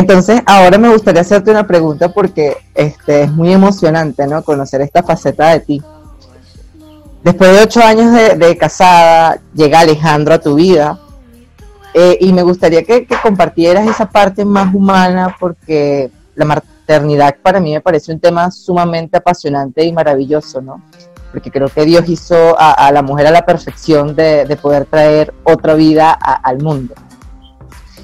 Entonces, 0.00 0.40
ahora 0.46 0.78
me 0.78 0.88
gustaría 0.88 1.20
hacerte 1.20 1.50
una 1.50 1.66
pregunta 1.66 2.08
porque 2.08 2.56
este, 2.74 3.24
es 3.24 3.30
muy 3.30 3.52
emocionante, 3.52 4.26
¿no? 4.26 4.42
Conocer 4.42 4.80
esta 4.80 5.02
faceta 5.02 5.50
de 5.50 5.60
ti. 5.60 5.82
Después 7.22 7.52
de 7.52 7.62
ocho 7.62 7.84
años 7.84 8.10
de, 8.38 8.56
casada, 8.56 9.38
llega 9.52 9.80
Alejandro 9.80 10.32
a 10.32 10.38
tu 10.38 10.54
vida 10.54 10.98
eh, 11.92 12.16
y 12.18 12.32
me 12.32 12.42
gustaría 12.42 12.82
que, 12.82 13.06
compartieras 13.22 13.86
esa 13.86 14.08
parte 14.08 14.42
más 14.42 14.74
humana 14.74 15.36
porque 15.38 16.10
la 16.34 16.46
maternidad 16.46 17.36
para 17.42 17.60
mí 17.60 17.74
me 17.74 17.82
parece 17.82 18.10
un 18.10 18.20
tema 18.20 18.50
sumamente 18.50 19.18
apasionante 19.18 19.84
y 19.84 19.92
maravilloso, 19.92 20.62
¿no? 20.62 20.82
Porque 21.30 21.50
creo 21.50 21.68
que 21.68 21.84
Dios 21.84 22.08
hizo 22.08 22.56
a, 22.58 22.90
la 22.90 23.02
mujer 23.02 23.26
a 23.26 23.32
la 23.32 23.44
perfección 23.44 24.16
de, 24.16 24.58
poder 24.62 24.86
traer 24.86 25.34
otra 25.44 25.74
vida 25.74 26.10
al 26.10 26.62
mundo. 26.62 26.94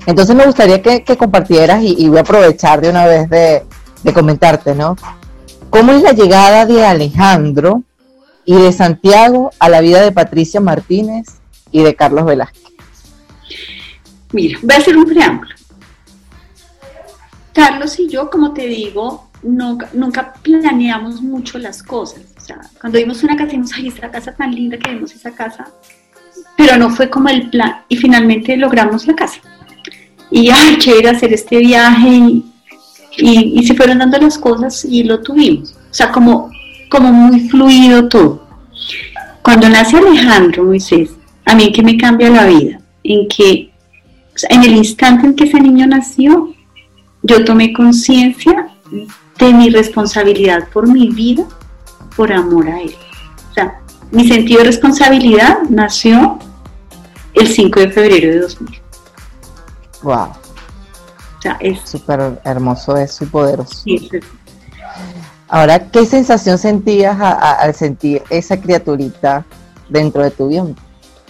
Entonces 0.06 0.36
me 0.36 0.46
gustaría 0.46 0.80
que, 0.80 1.16
compartieras 1.16 1.82
y, 1.82 2.08
voy 2.08 2.18
a 2.18 2.20
aprovechar 2.20 2.80
de 2.80 2.90
una 2.90 3.06
vez 3.06 3.28
de, 3.28 3.64
comentarte, 4.14 4.74
¿no? 4.74 4.96
¿Cómo 5.68 5.92
es 5.92 6.02
la 6.02 6.12
llegada 6.12 6.64
de 6.64 6.86
Alejandro 6.86 7.82
y 8.44 8.54
de 8.54 8.72
Santiago 8.72 9.50
a 9.58 9.68
la 9.68 9.80
vida 9.80 10.00
de 10.00 10.12
Patricia 10.12 10.60
Martínez 10.60 11.26
y 11.72 11.82
de 11.82 11.96
Carlos 11.96 12.24
Velázquez? 12.24 12.62
Mira, 14.32 14.58
voy 14.62 14.74
a 14.74 14.78
hacer 14.78 14.96
un 14.96 15.06
preámbulo. 15.06 15.50
Carlos 17.52 17.98
y 17.98 18.08
yo, 18.08 18.30
como 18.30 18.52
te 18.52 18.66
digo, 18.66 19.28
nunca, 19.42 19.88
nunca 19.92 20.34
planeamos 20.34 21.20
mucho 21.20 21.58
las 21.58 21.82
cosas. 21.82 22.22
O 22.36 22.40
sea, 22.40 22.60
cuando 22.80 22.98
vimos 22.98 23.24
una 23.24 23.34
casa, 23.34 23.46
dijimos, 23.46 23.72
ay, 23.74 23.88
esta 23.88 24.10
casa 24.10 24.32
tan 24.32 24.54
linda 24.54 24.78
que 24.78 24.92
vimos 24.92 25.12
esa 25.14 25.32
casa, 25.32 25.66
pero 26.56 26.76
no 26.76 26.90
fue 26.90 27.10
como 27.10 27.28
el 27.28 27.50
plan 27.50 27.82
y 27.88 27.96
finalmente 27.96 28.56
logramos 28.56 29.06
la 29.08 29.16
casa. 29.16 29.40
Y, 30.30 30.50
ay, 30.50 30.78
chévere 30.78 31.10
hacer 31.10 31.32
este 31.32 31.58
viaje 31.58 32.08
y, 32.08 32.44
y, 33.18 33.66
se 33.66 33.74
fueron 33.74 33.98
dando 33.98 34.18
las 34.18 34.38
cosas 34.38 34.84
y 34.84 35.04
lo 35.04 35.20
tuvimos. 35.20 35.74
O 35.90 35.94
sea, 35.94 36.10
como 36.10 36.50
como 36.88 37.12
muy 37.12 37.48
fluido 37.48 38.08
todo. 38.08 38.46
Cuando 39.42 39.68
nace 39.68 39.96
Alejandro 39.96 40.64
Moisés, 40.64 41.10
a 41.44 41.54
mí 41.54 41.72
que 41.72 41.82
me 41.82 41.96
cambia 41.96 42.30
la 42.30 42.46
vida, 42.46 42.80
en 43.04 43.28
que 43.28 43.70
en 44.48 44.64
el 44.64 44.76
instante 44.76 45.26
en 45.26 45.34
que 45.34 45.44
ese 45.44 45.60
niño 45.60 45.86
nació, 45.86 46.52
yo 47.22 47.44
tomé 47.44 47.72
conciencia 47.72 48.68
de 49.38 49.52
mi 49.52 49.70
responsabilidad 49.70 50.68
por 50.72 50.88
mi 50.88 51.08
vida, 51.08 51.44
por 52.16 52.32
amor 52.32 52.68
a 52.68 52.80
él. 52.80 52.94
O 53.50 53.54
sea, 53.54 53.80
mi 54.10 54.26
sentido 54.26 54.60
de 54.60 54.66
responsabilidad 54.66 55.58
nació 55.68 56.38
el 57.34 57.48
5 57.48 57.80
de 57.80 57.90
febrero 57.90 58.32
de 58.32 58.40
2000. 58.40 58.85
Wow. 60.06 60.28
O 61.38 61.42
sea, 61.42 61.56
es 61.58 61.80
súper 61.80 62.38
hermoso 62.44 62.96
eso 62.96 63.24
y 63.24 63.26
poderoso. 63.26 63.74
Sí, 63.74 64.08
Ahora, 65.48 65.90
¿qué 65.90 66.06
sensación 66.06 66.58
sentías 66.58 67.20
al 67.20 67.74
sentir 67.74 68.22
esa 68.30 68.60
criaturita 68.60 69.44
dentro 69.88 70.22
de 70.22 70.30
tu 70.30 70.48
vientre? 70.48 70.80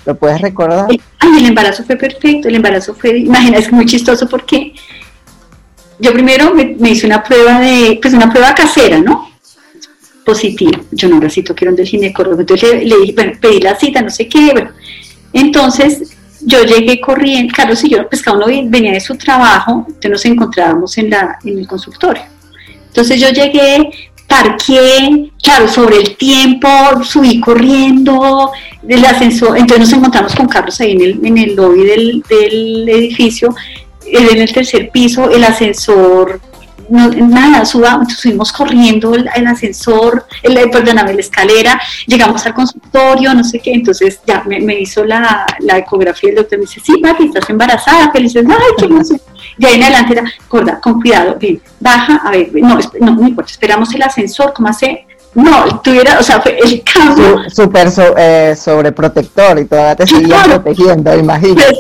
¿Lo 0.05 0.15
puedes 0.15 0.43
recordar? 0.43 0.89
Ay, 0.91 1.39
el 1.39 1.47
embarazo 1.47 1.85
fue 1.85 1.97
perfecto, 1.97 2.49
el 2.49 2.57
embarazo 2.57 2.95
fue, 2.95 3.19
imagina, 3.19 3.57
es 3.57 3.73
muy 3.73 3.87
chistoso 3.87 4.29
porque 4.29 4.75
yo 5.99 6.13
primero 6.13 6.53
me, 6.55 6.91
hice 6.91 7.07
una 7.07 7.23
prueba 7.23 7.61
de, 7.61 7.99
pues 8.01 8.13
una 8.13 8.31
prueba 8.31 8.55
casera, 8.55 8.99
¿no? 8.99 9.31
Positiva. 10.27 10.79
Yo 10.93 11.09
no, 11.09 11.19
recito 11.19 11.55
quiero 11.55 11.71
un 11.71 11.77
del 11.77 11.87
ginecólogo. 11.87 12.41
Entonces 12.41 12.85
le, 12.85 12.99
dije, 12.99 13.15
bueno, 13.15 13.33
pedí 13.41 13.61
la 13.61 13.75
cita, 13.75 14.03
no 14.03 14.11
sé 14.11 14.29
qué, 14.29 14.51
bueno. 14.53 14.71
Entonces 15.33 16.16
yo 16.47 16.63
llegué 16.63 17.01
corriendo, 17.01 17.53
Carlos 17.55 17.83
y 17.83 17.91
yo, 17.91 18.09
pues 18.09 18.23
cada 18.23 18.37
uno 18.37 18.47
venía 18.47 18.93
de 18.93 19.01
su 19.01 19.17
trabajo, 19.17 19.85
entonces 19.89 20.11
nos 20.11 20.25
encontrábamos 20.25 20.97
en, 20.97 21.11
la, 21.11 21.39
en 21.45 21.59
el 21.59 21.67
consultorio. 21.67 22.23
Entonces 22.87 23.21
yo 23.21 23.29
llegué, 23.31 23.91
parqué, 24.29 25.33
claro, 25.43 25.67
sobre 25.67 25.97
el 25.97 26.17
tiempo, 26.17 26.69
subí 27.03 27.41
corriendo, 27.41 28.53
del 28.81 29.05
ascensor, 29.05 29.59
entonces 29.59 29.81
nos 29.81 29.93
encontramos 29.93 30.37
con 30.37 30.47
Carlos 30.47 30.81
ahí 30.81 30.93
en 30.93 31.01
el, 31.01 31.27
en 31.27 31.37
el 31.37 31.57
lobby 31.57 31.85
del, 31.85 32.23
del 32.29 32.89
edificio, 32.89 33.53
en 34.07 34.39
el 34.39 34.53
tercer 34.53 34.91
piso, 34.91 35.29
el 35.29 35.43
ascensor 35.43 36.41
no, 36.89 37.09
nada, 37.09 37.65
subimos 37.65 38.53
corriendo 38.53 39.15
el, 39.15 39.47
ascensor, 39.47 40.27
el, 40.43 40.71
perdóname, 40.71 41.15
la 41.15 41.21
escalera, 41.21 41.81
llegamos 42.07 42.45
al 42.47 42.55
consultorio, 42.55 43.35
no 43.35 43.45
sé 43.45 43.61
qué, 43.61 43.73
entonces 43.73 44.21
ya 44.27 44.43
me, 44.45 44.81
hizo 44.81 45.05
la, 45.05 45.47
ecografía, 45.77 46.31
el 46.31 46.37
doctor 46.37 46.59
me 46.59 46.65
dice, 46.65 46.81
sí, 46.85 46.99
Pati, 47.01 47.25
estás 47.25 47.49
embarazada, 47.51 48.11
felices, 48.13 48.45
ay, 48.49 48.57
qué 48.79 48.85
emoción. 48.85 49.21
De 49.59 49.67
ahí 49.67 49.75
en 49.75 49.83
adelante 49.85 50.13
era, 50.13 50.81
con 50.81 51.01
cuidado, 51.01 51.37
bien, 51.39 51.61
baja, 51.81 52.17
a 52.25 52.31
ver, 52.31 52.51
no, 52.55 52.79
no, 53.01 53.15
no 53.15 53.29
importa, 53.29 53.51
esperamos 53.51 53.95
el 53.95 54.03
ascensor, 54.03 54.53
¿cómo 54.55 54.69
hace? 54.69 55.07
No, 55.35 55.81
tuviera, 55.81 56.19
o 56.19 56.23
sea, 56.23 56.41
fue 56.41 56.59
el 56.59 56.83
cambio. 56.83 57.43
Súper 57.51 57.89
eh, 58.17 58.57
sobreprotector 58.57 59.59
y 59.59 59.67
todavía 59.67 59.95
te 59.95 60.07
seguía 60.07 60.43
protegiendo, 60.45 61.15
imagínate. 61.15 61.77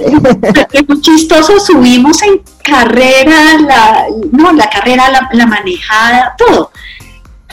Es 0.72 0.86
muy 0.86 1.00
chistoso, 1.00 1.58
subimos 1.58 2.22
en 2.22 2.42
carrera, 2.62 3.58
la, 3.60 4.04
no, 4.30 4.52
la 4.52 4.68
carrera, 4.68 5.04
la, 5.32 5.46
manejada, 5.46 6.34
todo. 6.36 6.70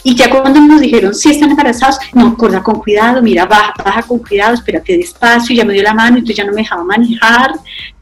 Y 0.04 0.14
ya 0.16 0.30
cuando 0.30 0.60
nos 0.60 0.82
dijeron, 0.82 1.16
si 1.16 1.30
están 1.30 1.52
embarazados, 1.52 1.98
no, 2.12 2.36
corra 2.36 2.62
con 2.62 2.82
cuidado, 2.82 3.22
mira, 3.22 3.46
baja, 3.46 3.74
baja 3.84 4.02
con 4.02 4.20
cuidado, 4.20 4.56
espérate 4.56 4.98
despacio, 4.98 5.54
y 5.54 5.58
ya 5.58 5.64
me 5.64 5.74
dio 5.74 5.84
la 5.84 5.94
mano, 5.94 6.18
y 6.18 6.24
tú 6.24 6.34
ya 6.34 6.44
no 6.44 6.52
me 6.52 6.64
dejaba 6.64 6.84
manejar. 6.84 7.54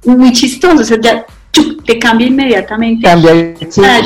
Muy 0.06 0.32
chistoso, 0.32 0.82
o 0.82 0.84
sea, 0.84 1.00
ya 1.00 1.24
te 1.86 2.00
cambia 2.00 2.26
inmediatamente. 2.26 3.08
Cambia 3.08 3.54
¿Ah? 3.84 4.02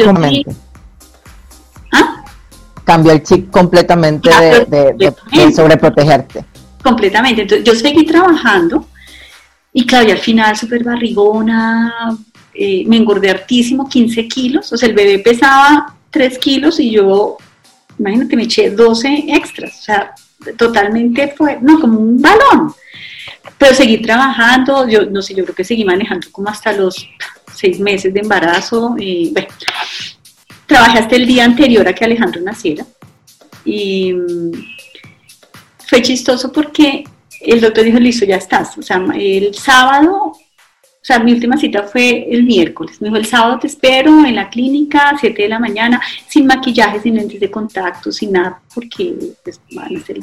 Cambia 2.85 3.13
el 3.13 3.23
chip 3.23 3.51
completamente 3.51 4.29
de, 4.29 5.13
sobreprotegerte. 5.53 6.45
Completamente. 6.81 7.41
Entonces, 7.41 7.65
yo 7.65 7.75
seguí 7.75 8.05
trabajando, 8.05 8.87
y 9.73 9.85
y 9.91 10.11
al 10.11 10.19
final 10.19 10.55
súper 10.55 10.83
barrigona, 10.83 12.17
eh, 12.53 12.83
me 12.87 12.97
engordé 12.97 13.31
hartísimo, 13.31 13.89
15 13.89 14.27
kilos, 14.27 14.71
o 14.71 14.77
sea, 14.77 14.87
el 14.87 14.95
bebé 14.95 15.19
pesaba 15.19 15.95
3 16.09 16.37
kilos 16.37 16.79
y 16.79 16.91
yo, 16.91 17.37
imagínate, 17.99 18.37
me 18.37 18.43
eché 18.43 18.69
12 18.69 19.25
extras, 19.27 19.79
o 19.79 19.81
sea, 19.81 20.15
totalmente 20.57 21.33
fue, 21.35 21.57
no, 21.61 21.79
como 21.79 21.99
un 21.99 22.21
balón. 22.21 22.73
Pero 23.57 23.73
seguí 23.73 23.97
trabajando, 24.01 24.87
yo 24.87 25.05
no 25.05 25.21
sé, 25.21 25.33
yo 25.33 25.43
creo 25.43 25.55
que 25.55 25.63
seguí 25.63 25.83
manejando 25.83 26.27
como 26.31 26.49
hasta 26.49 26.71
los 26.73 27.07
seis 27.53 27.79
meses 27.79 28.13
de 28.13 28.19
embarazo. 28.19 28.95
Y, 28.97 29.31
bueno, 29.31 29.47
trabajé 30.65 30.99
hasta 30.99 31.15
el 31.15 31.25
día 31.25 31.45
anterior 31.45 31.87
a 31.87 31.93
que 31.93 32.05
Alejandro 32.05 32.41
naciera. 32.41 32.85
Y 33.63 34.13
mm, 34.13 34.51
fue 35.87 36.01
chistoso 36.01 36.51
porque 36.51 37.03
el 37.41 37.61
doctor 37.61 37.83
dijo, 37.83 37.99
listo, 37.99 38.25
ya 38.25 38.37
estás. 38.37 38.77
O 38.77 38.81
sea, 38.81 39.03
el 39.13 39.53
sábado 39.55 40.33
o 41.05 41.07
sea, 41.07 41.19
mi 41.19 41.33
última 41.33 41.55
cita 41.55 41.83
fue 41.83 42.25
el 42.31 42.45
miércoles. 42.45 42.99
Me 42.99 43.09
dijo, 43.09 43.17
el 43.17 43.27
sábado 43.27 43.59
te 43.59 43.67
espero 43.67 44.25
en 44.25 44.33
la 44.33 44.49
clínica, 44.49 45.15
7 45.19 45.39
de 45.39 45.49
la 45.49 45.59
mañana, 45.59 46.01
sin 46.27 46.47
maquillaje, 46.47 46.99
sin 46.99 47.13
lentes 47.13 47.39
de 47.39 47.51
contacto, 47.51 48.11
sin 48.11 48.31
nada, 48.31 48.59
porque 48.73 49.13
pues, 49.43 49.61
van 49.75 49.95
a 49.95 49.99
ser 50.03 50.17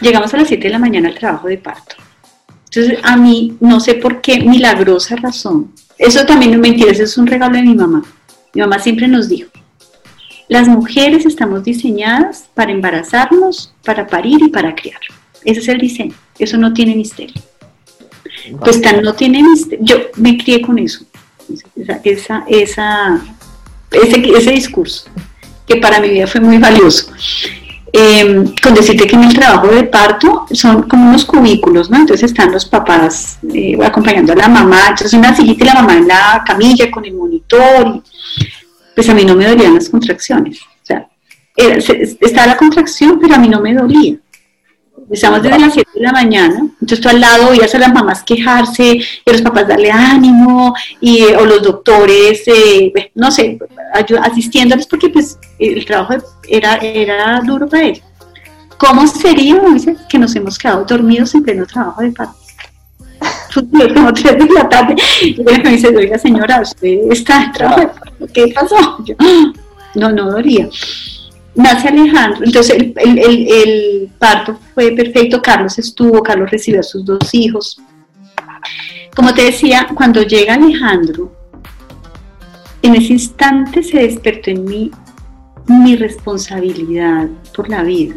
Llegamos 0.00 0.32
a 0.32 0.38
las 0.38 0.48
7 0.48 0.62
de 0.62 0.70
la 0.70 0.78
mañana 0.78 1.10
al 1.10 1.18
trabajo 1.18 1.48
de 1.48 1.58
parto. 1.58 1.96
Entonces, 2.64 2.98
a 3.02 3.14
mí, 3.18 3.58
no 3.60 3.78
sé 3.78 3.96
por 3.96 4.22
qué, 4.22 4.40
milagrosa 4.40 5.16
razón. 5.16 5.74
Eso 5.98 6.24
también 6.24 6.52
no 6.52 6.56
es 6.56 6.62
mentira, 6.62 6.90
eso 6.90 7.02
es 7.02 7.18
un 7.18 7.26
regalo 7.26 7.56
de 7.56 7.62
mi 7.62 7.74
mamá. 7.74 8.02
Mi 8.54 8.60
mamá 8.60 8.78
siempre 8.78 9.08
nos 9.08 9.28
dijo, 9.28 9.50
las 10.48 10.68
mujeres 10.68 11.26
estamos 11.26 11.64
diseñadas 11.64 12.48
para 12.54 12.70
embarazarnos, 12.70 13.74
para 13.84 14.06
parir 14.06 14.42
y 14.42 14.48
para 14.48 14.74
criar. 14.74 15.00
Ese 15.44 15.60
es 15.60 15.68
el 15.68 15.78
diseño, 15.78 16.14
eso 16.38 16.56
no 16.56 16.72
tiene 16.72 16.94
misterio. 16.94 17.34
Pues 18.60 18.80
tan 18.82 19.02
no 19.02 19.14
tiene 19.14 19.42
Yo 19.80 19.96
me 20.16 20.36
crié 20.36 20.60
con 20.60 20.78
eso, 20.78 21.04
esa, 22.04 22.44
esa, 22.46 23.20
ese, 23.90 24.50
discurso, 24.50 25.08
que 25.66 25.76
para 25.76 26.00
mi 26.00 26.10
vida 26.10 26.26
fue 26.26 26.40
muy 26.40 26.58
valioso. 26.58 27.10
Em, 27.96 28.52
con 28.60 28.74
decirte 28.74 29.06
que 29.06 29.14
en 29.14 29.22
el 29.22 29.32
trabajo 29.32 29.68
de 29.68 29.84
parto 29.84 30.46
son 30.50 30.82
como 30.82 31.10
unos 31.10 31.24
cubículos, 31.24 31.90
¿no? 31.90 31.98
Entonces 31.98 32.32
están 32.32 32.50
los 32.50 32.64
papás 32.64 33.38
eh, 33.54 33.78
acompañando 33.84 34.32
a 34.32 34.36
la 34.36 34.48
mamá, 34.48 34.80
entonces 34.88 35.12
una 35.12 35.32
sillita 35.32 35.62
y 35.62 35.68
la 35.68 35.74
mamá 35.74 35.94
en 35.98 36.08
la 36.08 36.42
camilla 36.44 36.90
con 36.90 37.04
el 37.04 37.14
monitor. 37.14 38.02
pues 38.96 39.08
a 39.08 39.14
mí 39.14 39.24
no 39.24 39.36
me 39.36 39.46
dolían 39.46 39.76
las 39.76 39.88
contracciones. 39.88 40.60
O 40.60 40.84
sea, 40.84 41.06
estaba 41.54 42.48
la 42.48 42.56
contracción, 42.56 43.20
pero 43.20 43.36
a 43.36 43.38
mí 43.38 43.48
no 43.48 43.60
me 43.60 43.72
dolía. 43.72 44.16
Empezamos 44.96 45.42
desde 45.42 45.58
las 45.58 45.74
7 45.74 45.90
de 45.94 46.00
la 46.00 46.12
mañana, 46.12 46.60
entonces 46.60 47.00
tú 47.00 47.08
al 47.08 47.20
lado 47.20 47.50
oías 47.50 47.74
a 47.74 47.78
las 47.78 47.92
mamás 47.92 48.22
quejarse, 48.22 48.94
y 48.94 49.30
a 49.30 49.32
los 49.32 49.42
papás 49.42 49.68
darle 49.68 49.90
ánimo, 49.90 50.74
y, 51.00 51.24
o 51.24 51.44
los 51.44 51.62
doctores, 51.62 52.42
eh, 52.46 53.10
no 53.14 53.30
sé, 53.30 53.58
asistiéndoles 54.22 54.86
porque 54.86 55.10
pues 55.10 55.38
el 55.58 55.84
trabajo 55.84 56.14
era, 56.48 56.76
era 56.76 57.40
duro 57.40 57.68
para 57.68 57.84
ellos. 57.84 58.04
¿Cómo 58.78 59.06
sería, 59.06 59.60
dice, 59.72 59.96
que 60.08 60.18
nos 60.18 60.34
hemos 60.36 60.58
quedado 60.58 60.84
dormidos 60.84 61.34
en 61.34 61.42
pleno 61.42 61.66
trabajo 61.66 62.00
de 62.02 62.10
parto? 62.12 62.38
como 63.94 64.12
tres 64.12 64.36
de 64.36 64.52
la 64.52 64.68
tarde, 64.68 64.96
y 65.22 65.40
me 65.42 65.70
dice, 65.70 65.88
oiga 65.88 66.18
señora, 66.18 66.60
usted 66.60 66.98
está 67.10 67.52
trabajando, 67.52 68.26
¿qué 68.32 68.48
pasó? 68.48 68.98
Yo, 69.04 69.14
no, 69.94 70.10
no 70.10 70.30
dolía. 70.30 70.68
Nace 71.54 71.88
Alejandro, 71.88 72.44
entonces 72.44 72.76
el, 72.76 72.92
el, 72.96 73.18
el, 73.18 73.48
el 73.48 74.10
parto 74.18 74.58
fue 74.74 74.90
perfecto, 74.90 75.40
Carlos 75.40 75.78
estuvo, 75.78 76.20
Carlos 76.22 76.50
recibió 76.50 76.80
a 76.80 76.82
sus 76.82 77.04
dos 77.04 77.32
hijos. 77.32 77.80
Como 79.14 79.32
te 79.32 79.42
decía, 79.42 79.86
cuando 79.94 80.22
llega 80.22 80.54
Alejandro, 80.54 81.32
en 82.82 82.96
ese 82.96 83.12
instante 83.12 83.82
se 83.82 83.98
despertó 83.98 84.50
en 84.50 84.64
mí 84.64 84.90
mi 85.66 85.96
responsabilidad 85.96 87.28
por 87.54 87.68
la 87.68 87.82
vida. 87.82 88.16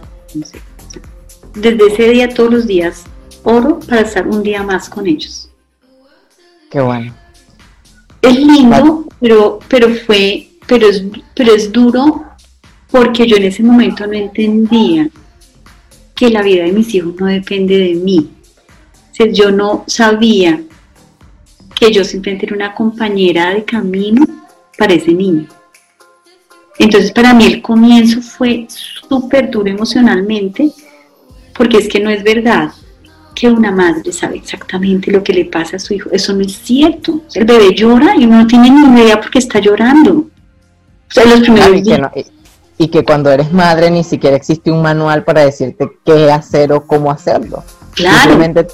Desde 1.54 1.88
ese 1.88 2.10
día, 2.10 2.30
todos 2.30 2.52
los 2.52 2.68
días, 2.68 3.06
oro 3.44 3.80
para 3.80 4.02
estar 4.02 4.28
un 4.28 4.44
día 4.44 4.64
más 4.64 4.90
con 4.90 5.08
ellos. 5.08 5.50
Qué 6.72 6.82
bueno. 6.82 7.14
Es 8.22 8.36
lindo, 8.36 9.06
pero, 9.22 9.60
pero 9.68 9.90
fue, 10.06 10.50
pero 10.66 10.88
es, 10.88 11.04
pero 11.34 11.54
es 11.54 11.72
duro 11.72 12.27
porque 12.98 13.28
yo 13.28 13.38
en 13.38 13.44
ese 13.44 13.62
momento 13.62 14.08
no 14.08 14.14
entendía 14.14 15.08
que 16.16 16.32
la 16.32 16.42
vida 16.42 16.64
de 16.64 16.72
mis 16.72 16.96
hijos 16.96 17.14
no 17.20 17.28
depende 17.28 17.78
de 17.78 17.94
mí. 17.94 18.32
O 19.12 19.16
sea, 19.16 19.28
yo 19.28 19.52
no 19.52 19.84
sabía 19.86 20.60
que 21.76 21.92
yo 21.92 22.04
simplemente 22.04 22.48
era 22.48 22.56
una 22.56 22.74
compañera 22.74 23.54
de 23.54 23.64
camino 23.64 24.26
para 24.80 24.96
ese 24.96 25.14
niño. 25.14 25.46
Entonces 26.80 27.12
para 27.12 27.36
mí 27.36 27.46
el 27.46 27.62
comienzo 27.62 28.20
fue 28.20 28.66
súper 28.68 29.52
duro 29.52 29.70
emocionalmente, 29.70 30.72
porque 31.56 31.78
es 31.78 31.88
que 31.88 32.00
no 32.00 32.10
es 32.10 32.24
verdad 32.24 32.72
que 33.36 33.48
una 33.48 33.72
madre 33.72 34.12
sabe 34.12 34.38
exactamente 34.38 35.12
lo 35.12 35.24
que 35.24 35.34
le 35.34 35.46
pasa 35.46 35.76
a 35.76 35.80
su 35.80 35.94
hijo. 35.94 36.10
Eso 36.12 36.34
no 36.34 36.42
es 36.42 36.58
cierto. 36.58 37.22
El 37.36 37.46
bebé 37.46 37.76
llora 37.76 38.16
y 38.18 38.26
uno 38.26 38.40
no 38.40 38.48
tiene 38.48 38.72
ni 38.72 39.02
idea 39.02 39.22
porque 39.22 39.38
está 39.38 39.60
llorando. 39.60 40.14
O 40.14 41.12
sea, 41.12 41.26
los 41.26 41.42
primeros 41.42 41.82
que 42.14 42.37
y, 42.78 42.90
que 42.90 43.04
cuando 43.04 43.32
eres 43.32 43.52
madre 43.52 43.90
ni 43.92 44.04
siquiera 44.04 44.36
existe 44.36 44.72
un 44.72 44.82
manual 44.82 45.24
para 45.24 45.44
decirte 45.44 45.90
qué 46.06 46.32
hacer 46.32 46.72
o 46.74 46.86
cómo 46.86 47.12
hacerlo. 47.12 47.64
Claro. 47.94 48.18
Simplemente 48.20 48.68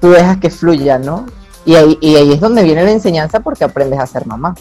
tú 0.00 0.10
dejas 0.10 0.38
que 0.38 0.50
fluya, 0.50 0.98
¿no? 0.98 1.26
Y 1.66 1.74
ahí, 1.74 1.98
y 2.00 2.16
ahí 2.16 2.32
es 2.32 2.40
donde 2.40 2.62
viene 2.62 2.82
la 2.82 2.90
enseñanza 2.90 3.40
porque 3.40 3.64
aprendes 3.64 4.00
a 4.00 4.06
ser 4.06 4.26
mamá 4.26 4.54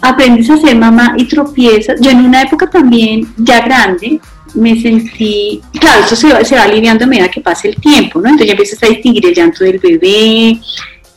aprendes 0.00 0.48
a 0.50 0.56
ser 0.56 0.76
mamá 0.76 1.14
y 1.16 1.24
tropiezas. 1.24 2.00
Yo 2.00 2.10
en 2.10 2.24
una 2.24 2.42
época 2.42 2.68
también, 2.68 3.26
ya 3.36 3.60
grande, 3.60 4.20
me 4.54 4.80
sentí, 4.80 5.60
claro, 5.78 6.04
eso 6.04 6.16
se 6.16 6.32
va, 6.32 6.44
se 6.44 6.56
va 6.56 6.62
aliviando 6.62 7.04
a 7.04 7.08
medida 7.08 7.30
que 7.30 7.40
pasa 7.40 7.68
el 7.68 7.76
tiempo, 7.76 8.20
¿no? 8.20 8.28
Entonces 8.28 8.46
ya 8.46 8.52
empiezas 8.52 8.82
a 8.82 8.86
distinguir 8.86 9.26
el 9.26 9.34
llanto 9.34 9.64
del 9.64 9.78
bebé. 9.78 10.60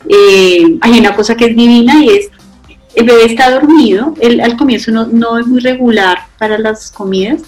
Eh, 0.09 0.77
hay 0.81 0.99
una 0.99 1.15
cosa 1.15 1.35
que 1.35 1.45
es 1.45 1.55
divina 1.55 2.03
y 2.03 2.09
es, 2.09 2.29
el 2.95 3.05
bebé 3.05 3.25
está 3.25 3.51
dormido, 3.51 4.13
él 4.19 4.41
al 4.41 4.57
comienzo 4.57 4.91
no, 4.91 5.07
no 5.07 5.38
es 5.38 5.47
muy 5.47 5.59
regular 5.59 6.27
para 6.38 6.57
las 6.57 6.91
comidas 6.91 7.41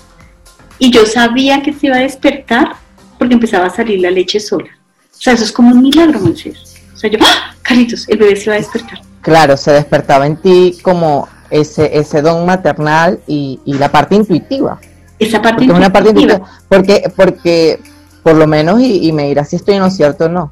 y 0.80 0.92
yo 0.92 1.06
sabía 1.06 1.62
que 1.62 1.74
se 1.74 1.88
iba 1.88 1.98
a 1.98 2.01
despertar 2.01 2.75
porque 3.18 3.34
empezaba 3.34 3.68
a 3.68 3.69
salir 3.69 4.00
la 4.00 4.12
leche 4.12 4.40
sola. 4.40 4.69
O 5.12 5.22
sea, 5.24 5.34
eso 5.34 5.44
es 5.44 5.51
como 5.51 5.72
un 5.72 5.81
milagro, 5.81 6.19
Moisés. 6.19 6.81
O 6.94 6.98
sea, 6.98 7.10
yo, 7.10 7.19
¡Ah! 7.22 7.56
Carlitos, 7.62 8.07
el 8.10 8.18
bebé 8.18 8.36
se 8.36 8.50
va 8.50 8.56
a 8.56 8.60
despertar 8.60 9.00
claro, 9.24 9.57
se 9.57 9.72
despertaba 9.72 10.28
en 10.28 10.38
ti 10.38 10.78
como 10.84 11.28
ese, 11.50 11.98
ese 11.98 12.22
don 12.22 12.45
maternal 12.45 13.19
y, 13.25 13.60
la 13.66 13.92
parte 13.92 14.13
intuitiva. 14.13 14.80
Esa 15.18 15.42
parte 15.42 15.66
porque 15.66 15.66
intuitiva. 15.66 15.78
Una 15.78 15.94
parte 15.94 16.10
intuitiva. 16.10 16.42
Porque, 16.68 17.12
porque, 17.16 17.80
por 18.22 18.36
lo 18.36 18.45
menos, 18.45 18.80
y, 18.81 19.12
me 19.12 19.28
dirás 19.28 19.50
si 19.50 19.56
estoy 19.56 19.75
en 19.75 19.81
lo 19.81 19.90
cierto 19.90 20.25
o 20.25 20.30
no. 20.30 20.44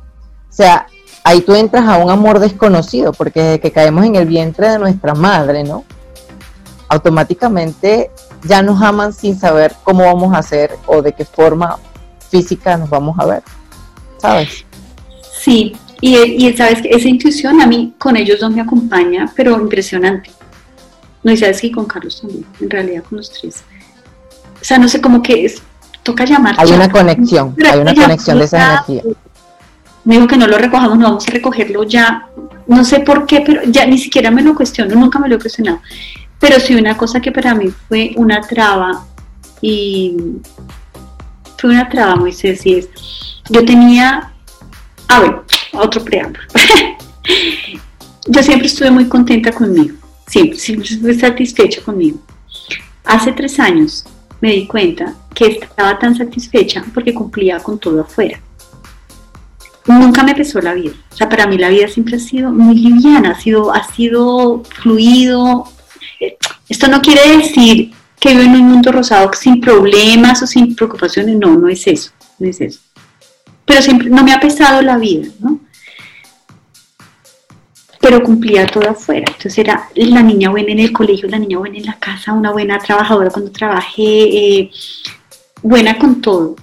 O 0.49 0.53
sea, 0.53 0.87
ahí 1.23 1.41
tú 1.41 1.55
entras 1.55 1.87
a 1.87 1.97
un 1.97 2.09
amor 2.09 2.39
desconocido, 2.39 3.11
porque 3.13 3.41
desde 3.41 3.59
que 3.59 3.71
caemos 3.71 4.05
en 4.05 4.15
el 4.15 4.25
vientre 4.25 4.69
de 4.69 4.79
nuestra 4.79 5.13
madre, 5.13 5.63
¿no? 5.63 5.83
Automáticamente 6.89 8.11
ya 8.43 8.61
nos 8.61 8.81
aman 8.81 9.13
sin 9.13 9.39
saber 9.39 9.75
cómo 9.83 10.03
vamos 10.03 10.33
a 10.33 10.39
hacer 10.39 10.77
o 10.87 11.01
de 11.01 11.13
qué 11.13 11.25
forma 11.25 11.77
física 12.29 12.77
nos 12.77 12.89
vamos 12.89 13.17
a 13.19 13.25
ver, 13.25 13.43
¿sabes? 14.17 14.65
Sí, 15.31 15.75
y, 16.01 16.17
y 16.17 16.53
sabes 16.57 16.81
que 16.81 16.89
esa 16.89 17.07
intuición 17.07 17.61
a 17.61 17.67
mí 17.67 17.93
con 17.97 18.17
ellos 18.17 18.39
no 18.41 18.49
me 18.49 18.61
acompaña, 18.61 19.31
pero 19.35 19.59
impresionante. 19.59 20.31
No, 21.23 21.31
y 21.31 21.37
sabes 21.37 21.61
que 21.61 21.71
con 21.71 21.85
Carlos 21.85 22.19
también, 22.19 22.45
en 22.59 22.69
realidad 22.69 23.03
con 23.07 23.19
los 23.19 23.31
tres. 23.31 23.63
O 24.59 24.63
sea, 24.63 24.77
no 24.77 24.87
sé 24.87 24.99
cómo 25.01 25.21
que 25.21 25.45
es, 25.45 25.61
toca 26.03 26.25
llamar. 26.25 26.55
Hay 26.57 26.71
una 26.71 26.89
conexión, 26.89 27.55
hay 27.71 27.79
una 27.79 27.93
conexión 27.93 28.39
de 28.39 28.45
esa 28.45 28.83
energía. 28.87 29.03
Me 30.03 30.15
dijo 30.15 30.27
que 30.27 30.37
no 30.37 30.47
lo 30.47 30.57
recojamos, 30.57 30.97
no 30.97 31.05
vamos 31.05 31.27
a 31.27 31.31
recogerlo 31.31 31.83
ya. 31.83 32.27
No 32.67 32.83
sé 32.83 33.01
por 33.01 33.25
qué, 33.25 33.41
pero 33.45 33.63
ya 33.65 33.85
ni 33.85 33.97
siquiera 33.97 34.31
me 34.31 34.41
lo 34.41 34.55
cuestiono, 34.55 34.95
nunca 34.95 35.19
me 35.19 35.27
lo 35.27 35.35
he 35.35 35.39
cuestionado. 35.39 35.81
Pero 36.39 36.59
sí 36.59 36.75
una 36.75 36.97
cosa 36.97 37.19
que 37.21 37.31
para 37.31 37.53
mí 37.53 37.71
fue 37.87 38.13
una 38.15 38.41
traba 38.41 39.05
y 39.61 40.17
fue 41.57 41.69
una 41.69 41.87
traba, 41.87 42.15
Moisés, 42.15 42.65
y 42.65 42.75
es, 42.75 42.89
yo 43.49 43.63
tenía, 43.63 44.31
a 45.07 45.19
ver, 45.19 45.35
otro 45.73 46.03
preámbulo. 46.03 46.43
yo 48.27 48.43
siempre 48.43 48.67
estuve 48.67 48.89
muy 48.89 49.05
contenta 49.05 49.51
conmigo, 49.51 49.95
siempre, 50.27 50.57
siempre 50.57 50.87
estuve 50.89 51.13
satisfecha 51.13 51.81
conmigo. 51.83 52.19
Hace 53.03 53.31
tres 53.33 53.59
años 53.59 54.05
me 54.39 54.53
di 54.53 54.67
cuenta 54.67 55.13
que 55.35 55.59
estaba 55.61 55.99
tan 55.99 56.15
satisfecha 56.15 56.83
porque 56.93 57.13
cumplía 57.13 57.59
con 57.59 57.77
todo 57.77 58.01
afuera. 58.01 58.39
Nunca 59.85 60.23
me 60.23 60.35
pesó 60.35 60.61
la 60.61 60.73
vida. 60.73 60.93
O 61.11 61.15
sea, 61.15 61.27
para 61.27 61.47
mí 61.47 61.57
la 61.57 61.69
vida 61.69 61.87
siempre 61.87 62.17
ha 62.17 62.19
sido 62.19 62.51
muy 62.51 62.75
liviana, 62.75 63.31
ha 63.31 63.39
sido, 63.39 63.73
ha 63.73 63.83
sido 63.91 64.63
fluido. 64.63 65.65
Esto 66.69 66.87
no 66.87 67.01
quiere 67.01 67.37
decir 67.37 67.91
que 68.19 68.29
vivo 68.29 68.41
en 68.43 68.51
un 68.51 68.67
mundo 68.69 68.91
rosado 68.91 69.31
sin 69.33 69.59
problemas 69.59 70.41
o 70.43 70.47
sin 70.47 70.75
preocupaciones. 70.75 71.35
No, 71.37 71.55
no 71.57 71.67
es 71.67 71.87
eso, 71.87 72.11
no 72.39 72.47
es 72.47 72.61
eso 72.61 72.79
pero 73.71 73.81
siempre 73.81 74.09
no 74.09 74.21
me 74.21 74.33
ha 74.33 74.39
pesado 74.39 74.81
la 74.81 74.97
vida, 74.97 75.29
¿no? 75.39 75.59
Pero 78.01 78.21
cumplía 78.21 78.65
todo 78.65 78.89
afuera. 78.89 79.25
Entonces 79.27 79.57
era 79.59 79.87
la 79.95 80.21
niña 80.21 80.49
buena 80.49 80.73
en 80.73 80.79
el 80.79 80.91
colegio, 80.91 81.29
la 81.29 81.39
niña 81.39 81.57
buena 81.57 81.77
en 81.77 81.85
la 81.85 81.97
casa, 81.97 82.33
una 82.33 82.51
buena 82.51 82.79
trabajadora 82.79 83.29
cuando 83.29 83.49
trabajé, 83.49 84.03
eh, 84.03 84.71
buena 85.61 85.97
con 85.97 86.19
todo. 86.19 86.57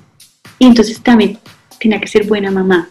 Y 0.59 0.67
entonces 0.67 1.01
también 1.01 1.39
tenía 1.79 1.99
que 1.99 2.09
ser 2.09 2.27
buena 2.27 2.51
mamá. 2.51 2.91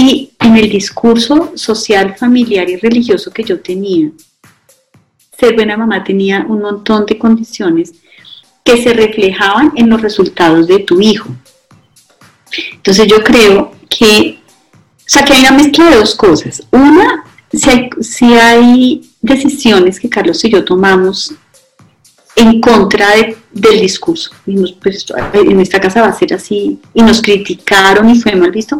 Y 0.00 0.30
en 0.38 0.56
el 0.56 0.70
discurso 0.70 1.52
social, 1.56 2.16
familiar 2.16 2.70
y 2.70 2.76
religioso 2.76 3.30
que 3.30 3.44
yo 3.44 3.60
tenía, 3.60 4.10
ser 5.38 5.54
buena 5.54 5.76
mamá 5.76 6.02
tenía 6.02 6.46
un 6.48 6.62
montón 6.62 7.04
de 7.04 7.18
condiciones 7.18 7.92
que 8.64 8.82
se 8.82 8.94
reflejaban 8.94 9.72
en 9.76 9.90
los 9.90 10.00
resultados 10.00 10.66
de 10.66 10.78
tu 10.78 11.02
hijo. 11.02 11.28
Entonces 12.72 13.08
yo 13.08 13.22
creo 13.22 13.72
que, 13.90 14.38
o 14.72 15.02
sea, 15.04 15.22
que 15.22 15.34
hay 15.34 15.40
una 15.40 15.52
mezcla 15.52 15.90
de 15.90 15.96
dos 15.96 16.14
cosas. 16.14 16.66
Una, 16.70 17.22
si 18.00 18.24
hay, 18.32 19.06
decisiones 19.20 20.00
que 20.00 20.08
Carlos 20.08 20.42
y 20.46 20.48
yo 20.48 20.64
tomamos 20.64 21.34
en 22.36 22.58
contra 22.62 23.08
del 23.52 23.80
discurso. 23.82 24.30
Pues, 24.80 25.04
en 25.34 25.60
esta 25.60 25.78
casa 25.78 26.00
va 26.00 26.08
a 26.08 26.18
ser 26.18 26.32
así, 26.32 26.80
y 26.94 27.02
nos 27.02 27.20
criticaron 27.20 28.08
y 28.08 28.18
fue 28.18 28.34
mal 28.34 28.50
visto, 28.50 28.78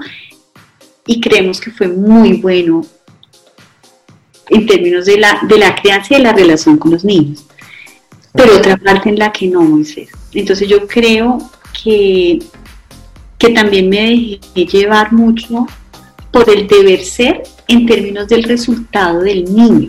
y 1.07 1.21
creemos 1.21 1.61
que 1.61 1.71
fue 1.71 1.89
muy 1.89 2.35
bueno 2.35 2.85
en 4.49 4.67
términos 4.67 5.07
de 5.07 5.19
la, 5.19 5.41
de 5.49 5.59
la 5.59 5.75
crianza 5.75 6.15
y 6.15 6.17
de 6.19 6.23
la 6.25 6.33
relación 6.33 6.77
con 6.77 6.91
los 6.91 7.05
niños. 7.05 7.47
Pero 8.33 8.57
otra 8.57 8.77
parte 8.77 9.09
en 9.09 9.19
la 9.19 9.33
que 9.33 9.49
no. 9.49 9.81
Entonces 10.33 10.69
yo 10.69 10.87
creo 10.87 11.39
que 11.83 12.41
que 13.41 13.55
también 13.55 13.89
me 13.89 14.39
dejé 14.55 14.67
llevar 14.67 15.13
mucho 15.13 15.67
por 16.31 16.49
el 16.51 16.69
deber 16.69 17.03
ser 17.03 17.43
en 17.69 17.87
términos 17.87 18.29
del 18.29 18.45
resultado 18.45 19.21
del 19.21 19.45
niño. 19.45 19.89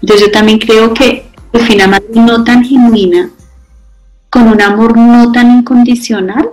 Entonces 0.00 0.26
yo 0.26 0.32
también 0.32 0.60
creo 0.60 0.94
que 0.94 1.26
fui 1.52 1.74
una 1.74 1.88
madre 1.88 2.06
no 2.14 2.44
tan 2.44 2.64
genuina, 2.64 3.28
con 4.30 4.46
un 4.46 4.62
amor 4.62 4.96
no 4.96 5.32
tan 5.32 5.58
incondicional, 5.58 6.50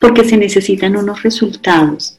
porque 0.00 0.24
se 0.24 0.36
necesitan 0.36 0.96
unos 0.96 1.22
resultados. 1.22 2.18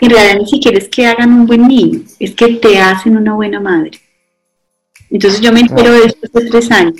En 0.00 0.10
realidad 0.10 0.36
ni 0.38 0.46
siquiera 0.46 0.78
es 0.78 0.88
que 0.88 1.06
hagan 1.06 1.32
un 1.32 1.46
buen 1.46 1.66
niño, 1.66 2.00
es 2.18 2.34
que 2.34 2.54
te 2.54 2.78
hacen 2.78 3.16
una 3.16 3.34
buena 3.34 3.60
madre. 3.60 3.92
Entonces 5.10 5.40
yo 5.40 5.52
me 5.52 5.60
entero 5.60 5.92
de 5.92 6.06
esto 6.06 6.26
hace 6.32 6.48
tres 6.48 6.70
años, 6.70 6.94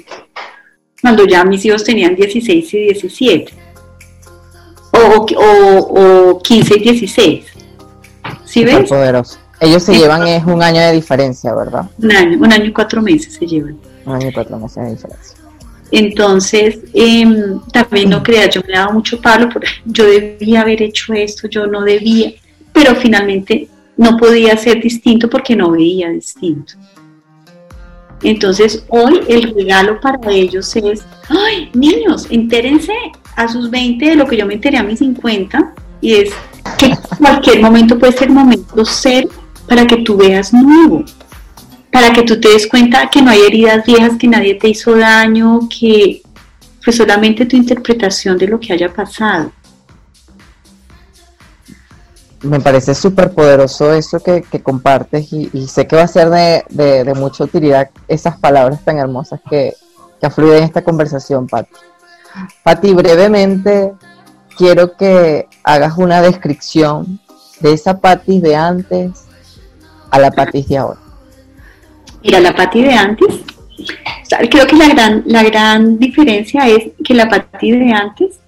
cuando 1.01 1.25
ya 1.27 1.45
mis 1.45 1.65
hijos 1.65 1.85
tenían 1.85 2.17
16 2.17 2.75
y 2.75 2.79
17 2.79 3.53
o, 4.93 6.41
15 6.43 6.75
y 6.77 6.81
16. 6.81 7.45
¿Sí 8.45 8.65
ves? 8.65 8.89
Poderoso. 8.89 9.39
Ellos 9.61 9.83
se 9.83 9.95
llevan 9.95 10.27
es 10.27 10.45
un 10.45 10.63
año 10.63 10.81
de 10.81 10.93
diferencia, 10.93 11.55
¿verdad? 11.55 11.91
Un 11.99 12.13
año, 12.13 12.39
un 12.39 12.53
año 12.53 12.65
y 12.65 12.73
cuatro 12.73 13.03
meses 13.03 13.35
se 13.35 13.47
llevan. 13.47 13.79
Un 14.07 14.15
año 14.15 14.29
y 14.29 14.33
cuatro 14.33 14.59
meses 14.59 14.83
de 14.85 14.91
diferencia. 14.91 15.37
Entonces, 15.93 16.79
también 17.73 18.11
no 18.11 18.23
creas, 18.23 18.55
yo 18.55 18.63
me 18.67 18.75
daba 18.75 18.93
mucho 18.93 19.21
palo, 19.21 19.49
porque 19.53 19.69
yo 19.85 20.05
debía 20.05 20.63
haber 20.63 20.83
hecho 20.83 21.13
esto, 21.13 21.49
yo 21.49 21.67
no 21.67 21.83
debía. 21.83 22.33
pero 22.73 22.95
finalmente 22.95 23.69
no 23.97 24.17
podía 24.17 24.57
ser 24.57 24.81
distinto 24.81 25.29
porque 25.29 25.55
no 25.55 25.73
veía 25.73 26.09
distinto. 26.11 26.75
Entonces 28.23 28.85
hoy 28.89 29.21
el 29.29 29.55
regalo 29.55 30.01
para 30.01 30.31
ellos 30.31 30.75
es, 30.77 31.05
ay, 31.29 31.71
niños, 31.75 32.27
entérense 32.31 32.93
a 33.37 33.49
sus 33.49 33.71
20 33.71 34.05
de 34.05 34.17
lo 34.17 34.27
que 34.27 34.37
yo 34.37 34.47
me 34.47 34.55
enteré 34.55 34.79
a 34.79 34.83
mis 34.83 34.99
50 34.99 35.75
y 36.01 36.15
es 36.15 36.31
que 36.79 36.93
cualquier 37.19 37.61
momento 37.61 37.99
puede 37.99 38.13
ser 38.13 38.31
momento 38.31 38.85
ser 38.85 39.29
para 39.67 39.87
que 39.87 39.99
tú 39.99 40.17
veas 40.17 40.53
nuevo, 40.53 41.05
para 41.93 42.13
que 42.13 42.23
tú 42.23 42.41
te 42.41 42.49
des 42.49 42.67
cuenta 42.67 43.09
que 43.11 43.23
no 43.23 43.31
hay 43.31 43.41
heridas 43.41 43.85
viejas, 43.85 44.13
que 44.19 44.29
nadie 44.29 44.55
te 44.55 44.69
hizo 44.69 44.97
daño, 44.97 45.61
que 45.69 46.23
fue 46.81 46.93
solamente 46.93 47.47
tu 47.47 47.57
interpretación 47.57 48.39
de 48.39 48.49
lo 48.49 48.61
que 48.61 48.73
haya 48.73 48.93
pasado 48.93 49.53
me 52.43 52.61
parece 52.61 52.95
súper 52.95 53.33
poderoso 53.33 53.93
eso 53.93 54.19
que, 54.21 54.43
compartes 54.63 55.33
y, 55.33 55.67
sé 55.67 55.87
que 55.87 55.97
va 55.97 56.03
a 56.03 56.09
ser 56.09 56.31
de, 56.31 57.13
mucha 57.17 57.45
utilidad 57.45 57.91
esas 58.09 58.39
palabras 58.39 58.83
tan 58.85 58.99
hermosas 58.99 59.41
que, 59.49 59.75
que 60.21 60.27
afluyen 60.27 60.59
en 60.59 60.65
esta 60.65 60.83
conversación, 60.83 61.47
Pati. 61.47 61.71
Pati, 62.63 62.95
brevemente 62.95 63.93
quiero 64.57 64.97
que 64.97 65.49
hagas 65.65 65.99
una 65.99 66.23
descripción 66.23 67.21
de 67.61 67.75
esa 67.75 68.01
Pati 68.01 68.41
de 68.41 68.57
antes 68.57 69.25
a 70.11 70.19
la 70.19 70.31
Pati 70.31 70.63
de 70.63 70.79
ahora. 70.79 71.01
Mira, 72.23 72.41
la 72.41 72.55
Pati 72.55 72.83
de 72.83 72.93
antes, 72.93 73.41
creo 74.51 74.67
que 74.67 74.77
la 74.77 74.89
gran, 74.89 75.23
la 75.27 75.43
gran 75.43 75.99
diferencia 75.99 76.69
es 76.69 76.91
que 77.03 77.15
la 77.15 77.29
Pati 77.29 77.71
de 77.73 77.93
antes 77.93 78.41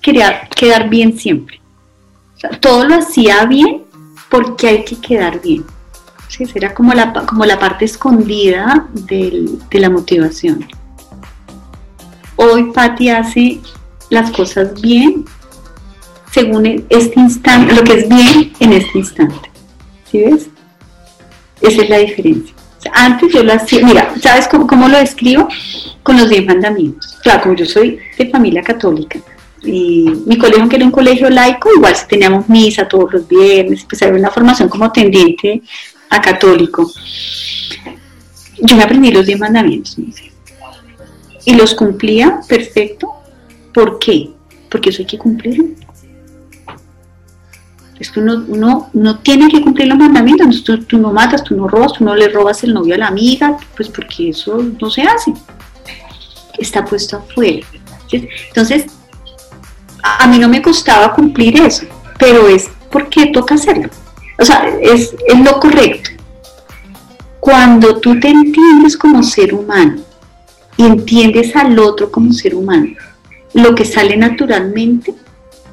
quería 0.00 0.48
quedar 0.54 0.88
bien 0.88 1.18
siempre 1.18 1.60
todo 2.60 2.84
lo 2.84 2.96
hacía 2.96 3.44
bien 3.44 3.82
porque 4.30 4.68
hay 4.68 4.84
que 4.84 4.96
quedar 4.96 5.40
bien. 5.40 5.64
¿sí? 6.28 6.44
Era 6.54 6.74
como 6.74 6.92
la, 6.94 7.12
como 7.12 7.44
la 7.44 7.58
parte 7.58 7.84
escondida 7.84 8.88
de 8.92 9.48
la 9.72 9.90
motivación. 9.90 10.66
Hoy 12.36 12.72
Patti 12.72 13.10
hace 13.10 13.60
las 14.08 14.30
cosas 14.30 14.80
bien 14.80 15.24
según 16.30 16.84
este 16.88 17.18
instante, 17.18 17.74
lo 17.74 17.82
que 17.82 17.94
es 17.94 18.08
bien 18.08 18.52
en 18.60 18.72
este 18.72 18.98
instante. 18.98 19.50
¿Sí 20.10 20.18
ves? 20.18 20.48
Esa 21.60 21.82
es 21.82 21.90
la 21.90 21.98
diferencia. 21.98 22.54
Antes 22.92 23.32
yo 23.32 23.42
lo 23.42 23.52
hacía, 23.52 23.84
mira, 23.84 24.14
¿sabes 24.20 24.48
cómo, 24.48 24.66
cómo 24.66 24.88
lo 24.88 24.98
describo? 24.98 25.48
Con 26.02 26.16
los 26.16 26.28
diez 26.28 26.44
mandamientos. 26.46 27.18
Claro, 27.22 27.42
como 27.42 27.54
yo 27.54 27.66
soy 27.66 27.98
de 28.18 28.30
familia 28.30 28.62
católica, 28.62 29.20
y 29.62 30.06
mi 30.26 30.38
colegio, 30.38 30.68
que 30.68 30.76
era 30.76 30.84
un 30.84 30.90
colegio 30.90 31.28
laico, 31.28 31.68
igual 31.74 31.94
teníamos 32.08 32.48
misa 32.48 32.88
todos 32.88 33.12
los 33.12 33.28
viernes, 33.28 33.84
pues 33.88 34.02
había 34.02 34.18
una 34.18 34.30
formación 34.30 34.68
como 34.68 34.90
tendiente 34.90 35.62
a 36.08 36.20
católico. 36.20 36.90
Yo 38.62 38.76
me 38.76 38.82
aprendí 38.82 39.10
los 39.10 39.26
diez 39.26 39.38
mandamientos 39.38 39.96
y 41.44 41.54
los 41.54 41.74
cumplía 41.74 42.40
perfecto. 42.48 43.08
¿Por 43.72 43.98
qué? 43.98 44.30
Porque 44.68 44.90
eso 44.90 45.02
hay 45.02 45.06
que 45.06 45.18
cumplirlo. 45.18 45.64
Es 48.00 48.10
que 48.10 48.18
uno, 48.20 48.88
no 48.94 49.18
tiene 49.18 49.48
que 49.48 49.60
cumplir 49.60 49.88
los 49.88 49.98
mandamientos, 49.98 50.64
tú, 50.64 50.82
tú, 50.84 50.98
no 50.98 51.12
matas, 51.12 51.44
tú 51.44 51.54
no 51.54 51.68
robas, 51.68 51.92
tú 51.92 52.04
no 52.04 52.16
le 52.16 52.28
robas 52.28 52.64
el 52.64 52.72
novio 52.72 52.94
a 52.94 52.98
la 52.98 53.08
amiga, 53.08 53.58
pues 53.76 53.90
porque 53.90 54.30
eso 54.30 54.58
no 54.80 54.90
se 54.90 55.02
hace. 55.02 55.34
Está 56.58 56.84
puesto 56.84 57.18
afuera. 57.18 57.66
Entonces, 58.10 58.86
a 60.02 60.26
mí 60.26 60.38
no 60.38 60.48
me 60.48 60.62
costaba 60.62 61.12
cumplir 61.14 61.60
eso, 61.60 61.84
pero 62.18 62.48
es 62.48 62.70
porque 62.90 63.26
toca 63.26 63.54
hacerlo. 63.54 63.90
O 64.38 64.44
sea, 64.44 64.66
es, 64.80 65.14
lo 65.44 65.60
correcto. 65.60 66.10
Cuando 67.38 68.00
tú 68.00 68.18
te 68.18 68.28
entiendes 68.28 68.96
como 68.96 69.22
ser 69.22 69.54
humano 69.54 70.02
y 70.76 70.84
entiendes 70.84 71.54
al 71.54 71.78
otro 71.78 72.10
como 72.10 72.32
ser 72.32 72.54
humano, 72.54 72.94
lo 73.52 73.74
que 73.74 73.84
sale 73.84 74.16
naturalmente 74.16 75.14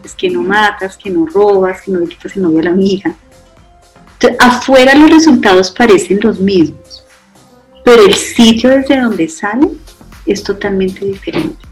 es 0.08 0.16
que 0.16 0.30
no 0.30 0.42
matas, 0.42 0.98
que 0.98 1.10
no 1.10 1.26
robas, 1.26 1.82
que 1.82 1.92
no 1.92 2.00
le 2.00 2.08
quitas 2.08 2.36
el 2.36 2.44
novio 2.44 2.60
a 2.60 2.64
la 2.64 2.72
amiga. 2.72 3.16
afuera 4.40 4.96
los 4.96 5.12
resultados 5.12 5.72
parecen 5.72 6.20
los 6.22 6.40
mismos, 6.40 7.04
pero 7.86 8.04
el 8.04 8.16
sitio 8.16 8.70
desde 8.70 9.00
donde 9.00 9.28
sale 9.28 9.70
es 10.26 10.44
totalmente 10.44 11.06
diferente. 11.06 11.64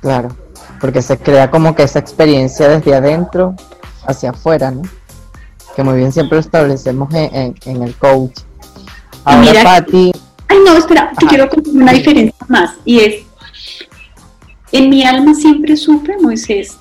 Claro 0.00 0.36
porque 0.82 1.00
se 1.00 1.16
crea 1.16 1.48
como 1.48 1.76
que 1.76 1.84
esa 1.84 2.00
experiencia 2.00 2.68
desde 2.68 2.92
adentro 2.92 3.54
hacia 4.04 4.30
afuera, 4.30 4.72
¿no? 4.72 4.82
Que 5.76 5.84
muy 5.84 5.96
bien 5.96 6.10
siempre 6.10 6.34
lo 6.34 6.40
establecemos 6.40 7.08
en, 7.14 7.54
el 7.64 7.94
coach. 7.94 8.40
Ahora, 9.24 9.62
Patti. 9.62 10.10
Ay, 10.48 10.58
no, 10.66 10.76
espera, 10.76 11.12
te 11.16 11.24
quiero 11.26 11.48
contar 11.48 11.72
una 11.72 11.92
diferencia 11.92 12.34
más, 12.48 12.74
y 12.84 12.98
es, 12.98 13.14
en 14.72 14.88
mi 14.88 15.04
alma 15.04 15.34
siempre 15.34 15.76
supe, 15.76 16.16
Moisés, 16.20 16.78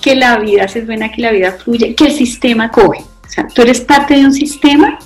que 0.00 0.16
la 0.16 0.38
vida 0.38 0.64
es 0.64 0.86
buena, 0.86 1.12
que 1.12 1.22
la 1.22 1.30
vida 1.30 1.52
fluye, 1.52 1.94
que 1.94 2.06
el 2.06 2.12
sistema 2.12 2.70
coge. 2.70 3.00
O 3.00 3.30
sea, 3.30 3.46
tú 3.46 3.62
eres 3.62 3.80
parte 3.80 4.14
de 4.14 4.24
un 4.24 4.32
sistema 4.32 4.98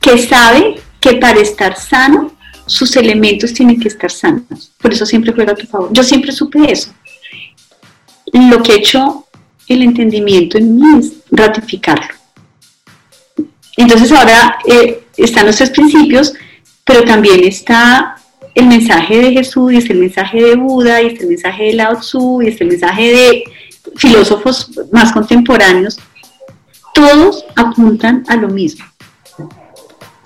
que 0.00 0.18
sabe 0.18 0.80
que 1.00 1.14
para 1.16 1.40
estar 1.40 1.76
sano 1.76 2.32
sus 2.66 2.96
elementos 2.96 3.52
tienen 3.52 3.80
que 3.80 3.88
estar 3.88 4.10
sanos. 4.10 4.72
Por 4.78 4.92
eso 4.92 5.06
siempre 5.06 5.32
juega 5.32 5.52
a 5.52 5.56
tu 5.56 5.66
favor. 5.66 5.90
Yo 5.92 6.02
siempre 6.02 6.32
supe 6.32 6.70
eso. 6.70 6.92
Lo 8.32 8.62
que 8.62 8.72
ha 8.72 8.76
hecho 8.76 9.26
el 9.68 9.82
entendimiento 9.82 10.58
en 10.58 10.76
mí 10.76 10.98
es 10.98 11.12
ratificarlo. 11.30 12.14
Entonces 13.76 14.10
ahora 14.12 14.58
eh, 14.66 15.04
están 15.16 15.46
los 15.46 15.56
tres 15.56 15.70
principios, 15.70 16.34
pero 16.84 17.04
también 17.04 17.44
está 17.44 18.17
el 18.58 18.66
mensaje 18.66 19.18
de 19.18 19.32
Jesús, 19.32 19.72
y 19.72 19.76
está 19.76 19.92
el 19.92 20.00
mensaje 20.00 20.42
de 20.42 20.56
Buda, 20.56 21.02
y 21.02 21.06
está 21.08 21.22
el 21.22 21.28
mensaje 21.30 21.64
de 21.64 21.72
Lao 21.74 21.96
Tzu, 21.96 22.42
y 22.42 22.48
está 22.48 22.64
el 22.64 22.70
mensaje 22.70 23.02
de 23.02 23.44
filósofos 23.96 24.70
más 24.92 25.12
contemporáneos. 25.12 25.98
Todos 26.94 27.44
apuntan 27.56 28.24
a 28.28 28.36
lo 28.36 28.48
mismo 28.48 28.84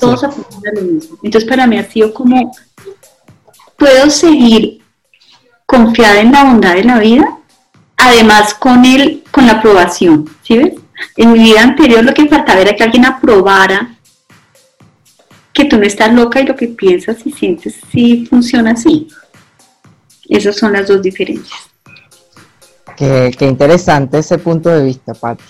todos 0.02 0.24
apuntan 0.24 0.76
a 0.76 0.80
lo 0.80 0.82
mismo. 0.82 1.16
Entonces 1.22 1.48
para 1.48 1.66
mí 1.66 1.78
ha 1.78 1.88
sido 1.88 2.12
como, 2.12 2.52
puedo 3.78 4.10
seguir 4.10 4.82
confiada 5.64 6.20
en 6.20 6.32
la 6.32 6.44
bondad 6.44 6.74
de 6.74 6.84
la 6.84 6.98
vida, 6.98 7.38
además 7.96 8.52
con 8.54 8.84
el, 8.84 9.22
con 9.30 9.46
la 9.46 9.54
aprobación, 9.54 10.28
¿sí 10.42 10.58
ves? 10.58 10.74
En 11.16 11.32
mi 11.32 11.38
vida 11.38 11.62
anterior 11.62 12.04
lo 12.04 12.14
que 12.14 12.28
faltaba 12.28 12.60
era 12.60 12.74
que 12.74 12.82
alguien 12.82 13.04
aprobara 13.04 13.94
que 15.52 15.64
tú 15.66 15.78
no 15.78 15.84
estás 15.84 16.12
loca 16.12 16.40
y 16.40 16.46
lo 16.46 16.56
que 16.56 16.68
piensas 16.68 17.18
y 17.24 17.32
sientes 17.32 17.76
sí 17.90 18.26
funciona 18.26 18.72
así. 18.72 19.08
Esas 20.28 20.56
son 20.56 20.72
las 20.72 20.88
dos 20.88 21.02
diferencias. 21.02 21.60
Qué, 22.96 23.34
qué 23.38 23.46
interesante 23.46 24.18
ese 24.18 24.38
punto 24.38 24.70
de 24.70 24.84
vista, 24.84 25.14
Patti. 25.14 25.44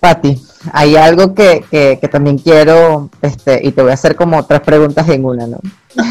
Patti, 0.00 0.42
hay 0.72 0.96
algo 0.96 1.34
que, 1.34 1.64
que, 1.70 2.08
también 2.08 2.38
quiero, 2.38 3.08
este, 3.20 3.60
y 3.62 3.72
te 3.72 3.82
voy 3.82 3.92
a 3.92 3.94
hacer 3.94 4.16
como 4.16 4.44
tres 4.44 4.60
preguntas 4.60 5.08
en 5.08 5.24
una, 5.24 5.46
¿no? 5.46 5.60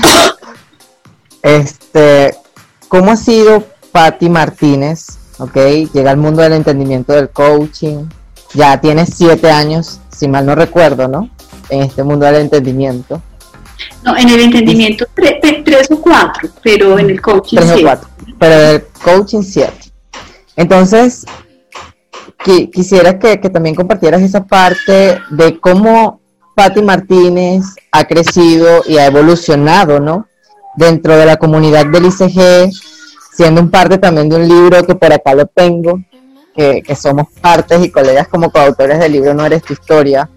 Este, 1.43 2.35
¿cómo 2.87 3.11
ha 3.11 3.15
sido 3.15 3.63
Patti 3.91 4.29
Martínez? 4.29 5.07
Ok, 5.39 5.55
llega 5.91 6.11
al 6.11 6.17
mundo 6.17 6.43
del 6.43 6.53
entendimiento 6.53 7.13
del 7.13 7.31
coaching. 7.31 8.05
Ya 8.53 8.79
tienes 8.79 9.09
siete 9.15 9.49
años, 9.49 9.99
si 10.15 10.27
mal 10.27 10.45
no 10.45 10.53
recuerdo, 10.53 11.07
¿no? 11.07 11.31
En 11.71 11.81
este 11.81 12.03
mundo 12.03 12.25
del 12.25 12.35
entendimiento. 12.35 13.21
No, 14.03 14.15
en 14.15 14.29
el 14.29 14.41
entendimiento 14.41 15.05
tres, 15.15 15.89
o 15.89 15.99
cuatro, 15.99 16.49
pero 16.61 16.99
en 16.99 17.09
el 17.09 17.21
coaching 17.21 17.57
tres 17.57 17.71
o 17.71 17.81
cuatro, 17.81 18.09
pero 18.37 18.53
en 18.53 18.69
el 18.75 18.83
coaching 19.03 19.41
siete. 19.41 19.91
Entonces, 20.55 21.25
quisiera 22.71 23.17
que, 23.17 23.37
también 23.37 23.75
compartieras 23.75 24.21
esa 24.21 24.43
parte 24.45 25.19
de 25.29 25.59
cómo 25.59 26.19
Patti 26.55 26.81
Martínez 26.81 27.63
ha 27.91 28.03
crecido 28.03 28.83
y 28.87 28.97
ha 28.97 29.05
evolucionado, 29.05 29.99
¿no? 29.99 30.27
Dentro 30.75 31.17
de 31.17 31.25
la 31.25 31.37
comunidad 31.37 31.85
del 31.85 32.05
ICG, 32.05 32.71
siendo 33.33 33.61
un 33.61 33.71
parte 33.71 33.97
también 33.97 34.29
de 34.29 34.35
un 34.35 34.47
libro 34.47 34.85
que 34.85 34.95
por 34.95 35.11
acá 35.11 35.33
lo 35.33 35.45
tengo, 35.45 35.99
que, 36.55 36.83
somos 36.95 37.27
partes 37.41 37.83
y 37.83 37.89
colegas 37.89 38.27
como 38.27 38.51
coautores 38.51 38.99
del 38.99 39.13
libro 39.13 39.33
No 39.33 39.45
Eres 39.45 39.63
Tu 39.63 39.73
Historia, 39.73 40.29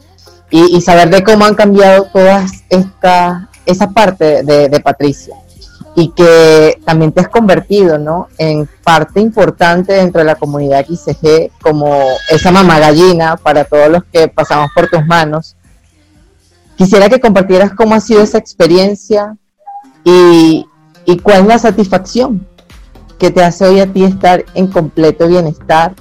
y, 0.56 0.80
saber 0.82 1.10
de 1.10 1.24
cómo 1.24 1.44
han 1.44 1.56
cambiado 1.56 2.04
todas 2.12 2.62
esta, 2.68 3.50
esa 3.66 3.90
parte 3.90 4.44
de, 4.44 4.68
de 4.68 4.80
Patricia 4.80 5.34
y 5.96 6.10
que 6.10 6.80
también 6.84 7.10
te 7.10 7.22
has 7.22 7.28
convertido 7.28 7.98
¿no? 7.98 8.28
en 8.38 8.68
parte 8.84 9.20
importante 9.20 9.94
dentro 9.94 10.20
de 10.20 10.26
la 10.26 10.36
comunidad 10.36 10.86
XG, 10.86 11.50
como 11.60 12.04
esa 12.30 12.52
mamá 12.52 12.78
gallina 12.78 13.36
para 13.36 13.64
todos 13.64 13.88
los 13.88 14.04
que 14.04 14.28
pasamos 14.28 14.70
por 14.76 14.88
tus 14.88 15.04
manos. 15.04 15.56
Quisiera 16.76 17.08
que 17.08 17.18
compartieras 17.18 17.72
cómo 17.74 17.96
ha 17.96 18.00
sido 18.00 18.22
esa 18.22 18.38
experiencia 18.38 19.36
y, 20.04 20.66
y 21.04 21.18
cuál 21.18 21.40
es 21.40 21.46
la 21.46 21.58
satisfacción 21.58 22.46
que 23.18 23.32
te 23.32 23.42
hace 23.42 23.66
hoy 23.66 23.80
a 23.80 23.92
ti 23.92 24.04
estar 24.04 24.44
en 24.54 24.68
completo 24.68 25.26
bienestar 25.26 25.96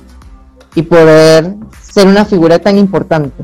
y 0.75 0.83
poder 0.83 1.55
ser 1.81 2.05
una 2.05 2.24
figura 2.24 2.60
tan 2.60 2.77
importante 2.77 3.43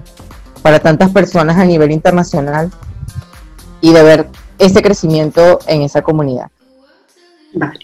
para 0.61 0.79
tantas 0.79 1.11
personas 1.11 1.57
a 1.57 1.65
nivel 1.65 1.91
internacional 1.91 2.71
y 3.81 3.93
de 3.93 4.03
ver 4.03 4.27
ese 4.57 4.81
crecimiento 4.81 5.59
en 5.67 5.81
esa 5.81 6.01
comunidad. 6.01 6.51
Vale. 7.53 7.79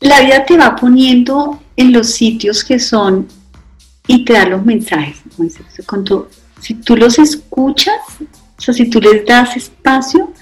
La 0.00 0.20
vida 0.20 0.44
te 0.44 0.56
va 0.56 0.74
poniendo 0.74 1.60
en 1.76 1.92
los 1.92 2.10
sitios 2.10 2.64
que 2.64 2.78
son 2.78 3.28
y 4.06 4.24
te 4.24 4.32
da 4.32 4.46
los 4.46 4.64
mensajes. 4.64 5.22
Cuando, 5.86 6.28
si 6.60 6.74
tú 6.74 6.96
los 6.96 7.18
escuchas, 7.18 8.00
o 8.20 8.60
sea, 8.60 8.74
si 8.74 8.90
tú 8.90 9.00
les 9.00 9.24
das 9.24 9.56
espacio, 9.56 10.32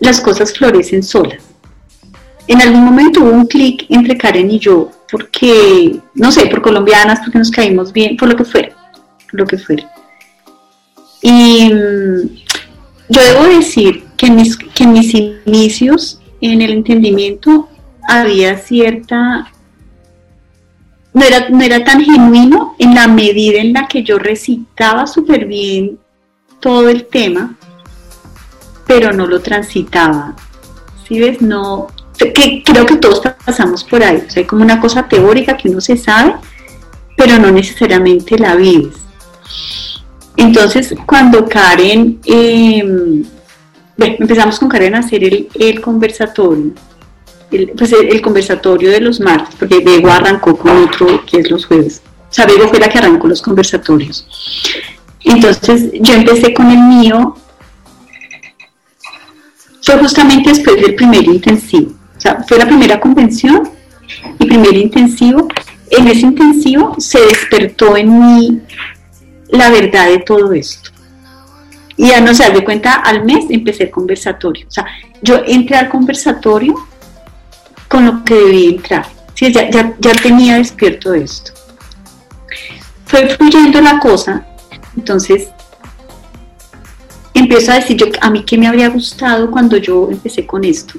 las 0.00 0.20
cosas 0.20 0.52
florecen 0.52 1.02
solas. 1.02 1.42
En 2.46 2.60
algún 2.60 2.84
momento 2.84 3.20
hubo 3.20 3.30
un 3.30 3.46
clic 3.46 3.86
entre 3.88 4.18
Karen 4.18 4.50
y 4.50 4.58
yo, 4.58 4.90
porque, 5.10 5.98
no 6.14 6.30
sé, 6.32 6.46
por 6.46 6.60
colombianas, 6.60 7.20
porque 7.20 7.38
nos 7.38 7.50
caímos 7.50 7.92
bien, 7.92 8.16
por 8.16 8.28
lo 8.28 8.36
que 8.36 8.44
fuera, 8.44 8.74
por 9.30 9.40
lo 9.40 9.46
que 9.46 9.56
fuera. 9.56 9.93
Y 11.26 11.72
mm, 11.72 12.28
yo 13.08 13.20
debo 13.22 13.44
decir 13.44 14.04
que 14.14 14.26
en 14.26 14.36
mis, 14.36 14.58
que 14.58 14.86
mis 14.86 15.14
inicios 15.14 16.20
en 16.42 16.60
el 16.60 16.70
entendimiento 16.70 17.70
había 18.06 18.58
cierta 18.58 19.50
no 21.14 21.24
era, 21.24 21.48
no 21.48 21.62
era 21.62 21.82
tan 21.82 22.04
genuino 22.04 22.74
en 22.78 22.94
la 22.94 23.08
medida 23.08 23.58
en 23.58 23.72
la 23.72 23.88
que 23.88 24.02
yo 24.02 24.18
recitaba 24.18 25.06
súper 25.06 25.46
bien 25.46 25.98
todo 26.60 26.90
el 26.90 27.06
tema, 27.06 27.56
pero 28.86 29.14
no 29.14 29.26
lo 29.26 29.40
transitaba. 29.40 30.36
¿Sí 31.08 31.20
ves? 31.20 31.40
No, 31.40 31.86
que 32.18 32.62
creo 32.62 32.84
que 32.84 32.96
todos 32.96 33.22
pasamos 33.46 33.82
por 33.82 34.02
ahí. 34.02 34.26
O 34.28 34.38
hay 34.38 34.44
como 34.44 34.62
una 34.62 34.78
cosa 34.78 35.08
teórica 35.08 35.56
que 35.56 35.70
uno 35.70 35.80
se 35.80 35.96
sabe, 35.96 36.34
pero 37.16 37.38
no 37.38 37.50
necesariamente 37.50 38.38
la 38.38 38.56
vives. 38.56 38.96
Entonces, 40.44 40.94
cuando 41.06 41.46
Karen, 41.46 42.20
em, 42.26 43.24
bueno, 43.96 44.16
empezamos 44.18 44.58
con 44.58 44.68
Karen 44.68 44.94
a 44.94 44.98
hacer 44.98 45.24
el, 45.24 45.80
conversatorio, 45.80 46.72
el, 47.50 47.70
pues 47.70 47.92
el, 47.92 48.20
conversatorio 48.20 48.90
de 48.90 49.00
los 49.00 49.20
martes, 49.20 49.54
porque 49.58 49.80
luego 49.80 50.10
arrancó 50.10 50.56
con 50.56 50.84
otro 50.84 51.24
que 51.24 51.38
es 51.38 51.50
los 51.50 51.64
jueves. 51.64 52.02
O 52.30 52.34
sea, 52.34 52.46
fue 52.48 52.78
la 52.78 52.88
que 52.88 52.98
arrancó 52.98 53.26
los 53.26 53.40
conversatorios. 53.40 54.26
Entonces, 55.22 55.90
yo 55.94 56.14
empecé 56.14 56.52
con 56.52 56.70
el 56.70 56.78
mío, 56.78 57.36
fue 59.80 59.98
justamente 59.98 60.50
después 60.50 60.76
del 60.76 60.94
primer 60.94 61.24
intensivo. 61.24 61.92
O 62.16 62.20
sea, 62.20 62.44
fue 62.46 62.58
la 62.58 62.66
primera 62.66 63.00
convención 63.00 63.70
y 64.38 64.46
primer 64.46 64.74
intensivo. 64.74 65.48
En 65.90 66.08
ese 66.08 66.26
intensivo 66.26 66.96
se 66.98 67.20
despertó 67.20 67.96
en 67.96 68.18
mí 68.18 68.60
la 69.54 69.70
verdad 69.70 70.08
de 70.08 70.18
todo 70.18 70.52
esto. 70.52 70.90
Y 71.96 72.08
ya 72.08 72.20
no 72.20 72.34
se 72.34 72.50
de 72.50 72.64
cuenta, 72.64 72.94
al 72.94 73.24
mes 73.24 73.46
empecé 73.50 73.84
el 73.84 73.90
conversatorio. 73.90 74.66
O 74.66 74.70
sea, 74.70 74.86
yo 75.22 75.42
entré 75.46 75.76
al 75.76 75.88
conversatorio 75.88 76.74
con 77.88 78.06
lo 78.06 78.24
que 78.24 78.34
debía 78.34 78.70
entrar. 78.70 79.06
Sí, 79.34 79.52
ya, 79.52 79.70
ya, 79.70 79.94
ya 79.98 80.12
tenía 80.12 80.56
despierto 80.56 81.14
esto. 81.14 81.52
Fue 83.06 83.28
fluyendo 83.36 83.80
la 83.80 83.98
cosa, 83.98 84.46
entonces 84.96 85.48
empiezo 87.32 87.72
a 87.72 87.76
decir 87.76 87.96
yo 87.96 88.06
a 88.20 88.30
mí 88.30 88.44
que 88.44 88.56
me 88.56 88.66
habría 88.66 88.88
gustado 88.88 89.50
cuando 89.50 89.76
yo 89.76 90.08
empecé 90.10 90.46
con 90.46 90.64
esto. 90.64 90.98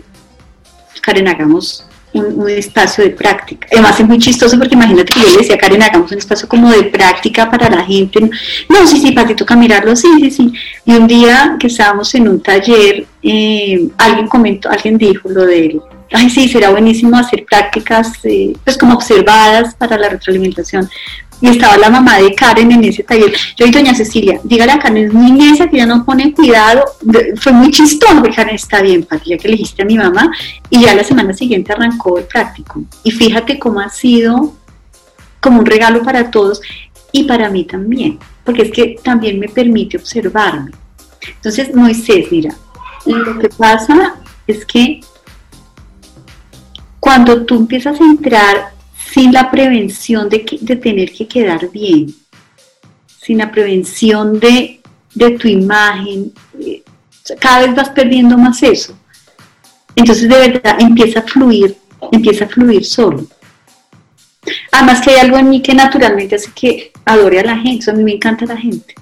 Karen, 1.01 1.27
hagamos 1.27 1.84
un, 2.19 2.49
espacio 2.49 3.03
de 3.03 3.11
práctica. 3.11 3.67
Además 3.71 3.99
es 3.99 4.07
muy 4.07 4.19
chistoso 4.19 4.57
porque 4.57 4.75
imagínate 4.75 5.13
que 5.13 5.19
yo 5.21 5.31
le 5.31 5.37
decía 5.37 5.55
a 5.55 5.57
Karen, 5.57 5.83
hagamos 5.83 6.11
un 6.11 6.17
espacio 6.17 6.47
como 6.47 6.69
de 6.71 6.83
práctica 6.83 7.49
para 7.49 7.69
la 7.69 7.83
gente. 7.83 8.19
No, 8.69 8.87
sí, 8.87 8.99
sí, 8.99 9.11
para 9.11 9.27
ti 9.27 9.35
toca 9.35 9.55
mirarlo, 9.55 9.95
sí, 9.95 10.07
sí, 10.19 10.31
sí. 10.31 10.53
Y 10.85 10.93
un 10.93 11.07
día 11.07 11.57
que 11.59 11.67
estábamos 11.67 12.13
en 12.15 12.27
un 12.27 12.41
taller, 12.41 13.05
eh, 13.23 13.87
alguien 13.97 14.27
comentó, 14.27 14.69
alguien 14.69 14.97
dijo 14.97 15.29
lo 15.29 15.45
de 15.45 15.65
él. 15.65 15.81
Ay, 16.11 16.29
sí, 16.29 16.47
será 16.47 16.69
buenísimo 16.69 17.17
hacer 17.17 17.45
prácticas, 17.45 18.11
eh, 18.23 18.53
pues 18.63 18.77
como 18.77 18.93
observadas 18.93 19.73
para 19.75 19.97
la 19.97 20.09
retroalimentación 20.09 20.87
y 21.41 21.49
estaba 21.49 21.77
la 21.77 21.89
mamá 21.89 22.17
de 22.17 22.33
Karen 22.33 22.71
en 22.71 22.83
ese 22.83 23.03
taller. 23.03 23.33
Yo 23.57 23.65
y 23.65 23.71
doña 23.71 23.93
Cecilia, 23.93 24.39
dígale 24.43 24.71
a 24.71 24.79
Karen, 24.79 25.05
es 25.05 25.13
muy 25.13 25.31
necia, 25.31 25.69
que 25.69 25.77
ya 25.77 25.85
no 25.85 26.05
pone 26.05 26.33
cuidado. 26.33 26.83
Fue 27.39 27.51
muy 27.51 27.71
chistoso, 27.71 28.15
porque 28.15 28.35
Karen 28.35 28.55
está 28.55 28.81
bien, 28.81 29.03
Pati, 29.03 29.37
que 29.37 29.47
le 29.47 29.57
dijiste 29.57 29.83
a 29.83 29.85
mi 29.85 29.97
mamá. 29.97 30.31
Y 30.69 30.81
ya 30.81 30.95
la 30.95 31.03
semana 31.03 31.33
siguiente 31.33 31.73
arrancó 31.73 32.17
el 32.17 32.25
práctico. 32.25 32.83
Y 33.03 33.11
fíjate 33.11 33.59
cómo 33.59 33.79
ha 33.79 33.89
sido 33.89 34.53
como 35.39 35.59
un 35.59 35.65
regalo 35.65 36.01
para 36.01 36.31
todos 36.31 36.61
y 37.11 37.23
para 37.23 37.49
mí 37.49 37.65
también, 37.65 38.19
porque 38.43 38.63
es 38.63 38.71
que 38.71 38.95
también 39.03 39.39
me 39.39 39.47
permite 39.47 39.97
observarme. 39.97 40.71
Entonces, 41.35 41.73
Moisés, 41.73 42.27
mira, 42.31 42.55
lo 43.05 43.39
que 43.39 43.49
pasa 43.49 44.15
es 44.47 44.65
que 44.65 45.01
cuando 46.99 47.45
tú 47.45 47.55
empiezas 47.55 48.01
a 48.01 48.03
entrar 48.03 48.74
sin 49.15 49.31
la 49.31 49.49
prevención 49.49 50.27
de, 50.27 50.45
de 50.59 50.75
tener 50.75 51.13
que 51.13 51.25
quedar 51.25 51.71
bien, 51.71 52.13
sin 53.21 53.37
la 53.37 53.49
prevención 53.49 54.37
de, 54.41 54.81
tu 55.39 55.47
imagen, 55.47 56.33
eh, 56.59 56.83
cada 57.39 57.61
vez 57.61 57.73
vas 57.73 57.89
perdiendo 57.91 58.37
más 58.37 58.61
eso. 58.61 58.93
Entonces 59.95 60.27
de 60.27 60.37
verdad 60.37 60.75
empieza 60.79 61.19
a 61.19 61.23
fluir, 61.23 61.77
empieza 62.11 62.43
a 62.43 62.49
fluir 62.49 62.83
solo. 62.83 63.25
Además 64.73 64.99
que 64.99 65.11
hay 65.11 65.21
algo 65.21 65.37
en 65.37 65.49
mí 65.49 65.61
que 65.61 65.73
naturalmente 65.73 66.35
hace 66.35 66.51
que 66.51 66.91
adore 67.05 67.39
a 67.39 67.45
la 67.45 67.57
gente, 67.57 67.89
a 67.89 67.93
mí 67.93 68.03
me 68.03 68.15
encanta 68.15 68.45
la 68.45 68.57
gente. 68.57 68.95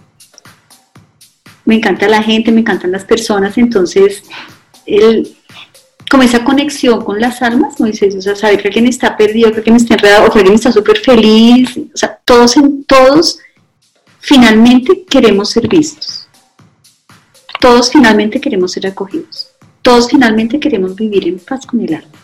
Me 1.66 1.74
encanta 1.74 2.08
la 2.08 2.22
gente, 2.22 2.52
me 2.52 2.60
encantan 2.60 2.92
las 2.92 3.04
personas, 3.04 3.58
entonces 3.58 4.22
el, 4.86 5.36
como 6.14 6.22
esa 6.22 6.44
conexión 6.44 7.04
con 7.04 7.20
las 7.20 7.42
almas, 7.42 7.80
Moisés, 7.80 8.16
o 8.16 8.22
sea, 8.22 8.36
saber 8.36 8.62
que 8.62 8.68
alguien 8.68 8.86
está 8.86 9.18
perdido, 9.18 9.50
que 9.50 9.58
alguien 9.58 9.78
está 9.78 9.96
enredado, 9.96 10.28
o 10.28 10.32
que 10.32 10.38
alguien 10.38 10.54
está 10.54 10.72
súper 10.72 11.00
feliz, 11.00 11.76
o 11.76 11.98
sea, 11.98 12.20
todos 12.24 12.56
en 12.56 12.84
todos 12.84 13.40
finalmente 14.20 15.06
queremos 15.10 15.50
ser 15.50 15.68
vistos. 15.68 16.28
Todos 17.60 17.92
finalmente 17.92 18.40
queremos 18.40 18.74
ser 18.74 18.86
acogidos. 18.86 19.50
Todos 19.82 20.08
finalmente 20.08 20.60
queremos 20.60 20.96
vivir 20.96 21.28
en 21.30 21.40
paz 21.40 21.66
con 21.66 21.82
el 21.82 21.96
alma. 21.96 22.20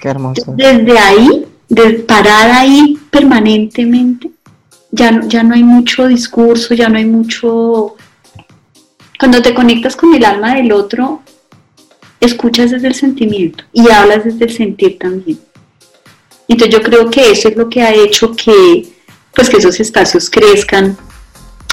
Qué 0.00 0.08
hermoso. 0.10 0.54
Desde 0.56 0.96
ahí, 0.96 1.44
de 1.68 1.94
parar 1.94 2.52
ahí 2.52 3.00
permanentemente, 3.10 4.30
ya, 4.92 5.22
ya 5.26 5.42
no 5.42 5.56
hay 5.56 5.64
mucho 5.64 6.06
discurso, 6.06 6.72
ya 6.72 6.88
no 6.88 6.98
hay 6.98 7.06
mucho... 7.06 7.96
Cuando 9.18 9.42
te 9.42 9.52
conectas 9.52 9.96
con 9.96 10.14
el 10.14 10.24
alma 10.24 10.54
del 10.54 10.70
otro, 10.70 11.22
escuchas 12.20 12.70
desde 12.70 12.88
el 12.88 12.94
sentimiento 12.94 13.64
y 13.72 13.90
hablas 13.90 14.24
desde 14.24 14.44
el 14.44 14.52
sentir 14.52 14.98
también. 14.98 15.38
Entonces 16.48 16.74
yo 16.76 16.82
creo 16.82 17.10
que 17.10 17.30
eso 17.30 17.48
es 17.48 17.56
lo 17.56 17.68
que 17.68 17.82
ha 17.82 17.94
hecho 17.94 18.32
que, 18.32 18.88
pues, 19.34 19.48
que 19.48 19.58
esos 19.58 19.78
espacios 19.80 20.28
crezcan. 20.28 20.96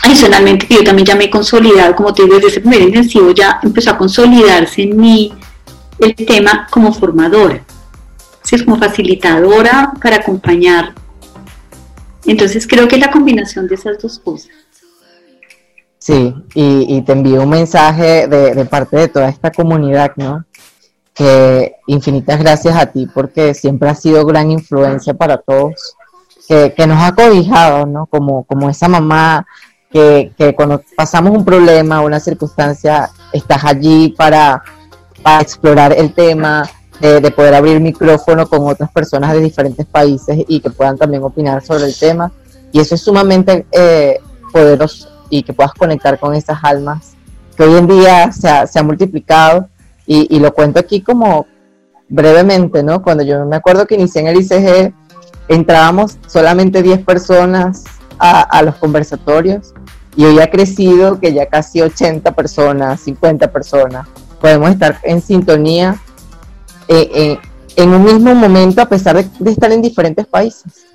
Adicionalmente, 0.04 0.68
yo 0.70 0.84
también 0.84 1.06
ya 1.06 1.16
me 1.16 1.26
he 1.26 1.30
consolidado, 1.30 1.96
como 1.96 2.14
te 2.14 2.24
digo, 2.24 2.36
desde 2.36 2.50
ese 2.50 2.60
primer 2.62 2.82
intensivo 2.82 3.32
ya 3.32 3.60
empezó 3.64 3.92
a 3.92 3.98
consolidarse 3.98 4.84
en 4.84 4.96
mí 4.96 5.34
el 6.00 6.16
tema 6.16 6.68
como 6.70 6.94
formadora, 6.94 7.64
¿sí? 8.44 8.64
como 8.64 8.78
facilitadora 8.78 9.94
para 10.02 10.18
acompañar. 10.18 10.94
Entonces 12.26 12.68
creo 12.68 12.88
que 12.88 12.96
es 12.96 13.02
la 13.02 13.10
combinación 13.10 13.68
de 13.68 13.76
esas 13.76 13.98
dos 14.00 14.20
cosas. 14.20 14.52
Sí, 16.08 16.34
y, 16.54 17.02
te 17.02 17.12
envío 17.12 17.44
un 17.44 17.50
mensaje 17.50 18.30
de, 18.30 18.64
parte 18.64 18.96
de 18.96 19.08
toda 19.10 19.28
esta 19.28 19.52
comunidad, 19.52 20.14
¿no? 20.16 20.46
Que 21.14 21.76
infinitas 21.86 22.40
gracias 22.40 22.78
a 22.78 22.86
ti 22.86 23.10
porque 23.14 23.54
siempre 23.54 23.90
has 23.90 24.00
sido 24.00 24.26
gran 24.26 24.50
influencia 24.50 25.14
para 25.14 25.36
todos, 25.36 25.98
que, 26.48 26.88
nos 26.88 27.04
ha 27.04 27.14
cobijado, 27.14 27.86
¿no? 27.86 28.06
Como, 28.06 28.46
como 28.46 28.70
esa 28.70 28.88
mamá 28.88 29.46
que, 29.92 30.32
cuando 30.56 30.82
pasamos 30.96 31.36
un 31.36 31.44
problema, 31.44 32.00
una 32.00 32.22
circunstancia, 32.22 33.10
estás 33.34 33.66
allí 33.66 34.16
para, 34.18 34.64
explorar 35.42 35.92
el 35.92 36.14
tema, 36.14 36.64
de, 37.02 37.32
poder 37.32 37.54
abrir 37.54 37.82
micrófono 37.82 38.48
con 38.48 38.66
otras 38.66 38.90
personas 38.92 39.34
de 39.34 39.42
diferentes 39.42 39.86
países 39.86 40.46
y 40.48 40.62
que 40.62 40.70
puedan 40.70 40.98
también 40.98 41.22
opinar 41.22 41.62
sobre 41.66 41.84
el 41.84 42.00
tema. 42.00 42.32
Y 42.72 42.80
eso 42.80 42.96
es 42.96 43.02
sumamente 43.02 43.66
eh, 43.74 44.22
poderoso 44.54 45.17
y 45.30 45.44
que 45.44 45.54
puedas 45.54 45.74
conectar 45.74 46.20
con 46.20 46.34
esas 46.34 46.60
almas 46.64 47.18
que 47.58 47.64
hoy 47.64 47.78
en 47.78 47.88
día 47.88 48.32
se 48.32 48.48
ha, 48.48 48.84
multiplicado 48.84 49.68
y, 50.06 50.40
lo 50.40 50.54
cuento 50.54 50.80
aquí 50.80 51.02
como 51.02 51.48
brevemente, 52.08 52.84
¿no? 52.84 53.02
Cuando 53.02 53.24
yo 53.24 53.46
me 53.46 53.58
acuerdo 53.58 53.88
que 53.88 53.96
inicié 53.96 54.22
en 54.22 54.28
el 54.28 54.40
ICG, 54.40 54.94
entrábamos 55.50 56.18
solamente 56.28 56.84
10 56.84 57.04
personas 57.04 57.84
a, 58.20 58.62
los 58.62 58.76
conversatorios 58.76 59.74
y 60.16 60.26
hoy 60.26 60.40
ha 60.40 60.50
crecido 60.50 61.20
que 61.20 61.34
ya 61.34 61.48
casi 61.48 61.82
80 61.82 62.32
personas, 62.34 63.02
50 63.02 63.52
personas, 63.52 64.08
podemos 64.40 64.70
estar 64.70 65.00
en 65.04 65.22
sintonía 65.22 66.00
eh, 66.88 67.10
eh, 67.14 67.40
en 67.76 67.90
un 67.90 68.04
mismo 68.04 68.34
momento 68.34 68.82
a 68.82 68.86
pesar 68.88 69.16
de, 69.16 69.52
estar 69.52 69.72
en 69.72 69.82
diferentes 69.82 70.26
países. 70.26 70.86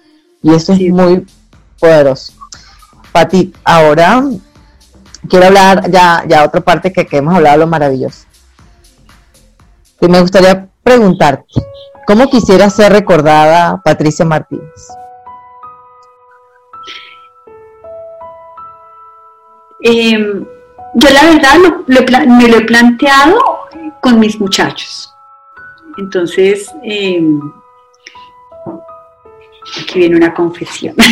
Y 0.42 0.53
eso 0.53 0.73
es 0.73 0.81
muy 0.90 1.27
poderoso. 1.79 2.33
Pati, 3.12 3.53
ahora 3.64 4.25
quiero 5.29 5.46
hablar 5.46 5.90
ya, 5.90 6.25
ya 6.27 6.44
otra 6.44 6.61
parte 6.61 6.92
que, 6.92 7.07
que 7.07 7.18
hemos 7.18 7.35
hablado, 7.35 7.59
lo 7.59 7.66
maravilloso. 7.66 8.25
Y 10.01 10.09
me 10.09 10.20
gustaría 10.20 10.66
preguntarte, 10.83 11.62
¿cómo 12.07 12.29
quisiera 12.29 12.68
ser 12.70 12.92
recordada 12.92 13.81
Patricia 13.85 14.25
Martínez? 14.25 14.88
Em, 19.81 20.44
yo 20.94 21.09
la 21.11 21.25
verdad 21.25 21.55
me 22.27 22.48
lo 22.48 22.57
he 22.57 22.64
planteado 22.64 23.38
con 24.01 24.18
mis 24.18 24.40
muchachos. 24.40 25.12
Entonces, 25.98 26.70
em, 26.83 27.40
aquí 29.83 29.98
viene 29.98 30.16
una 30.16 30.33
confesión. 30.35 30.94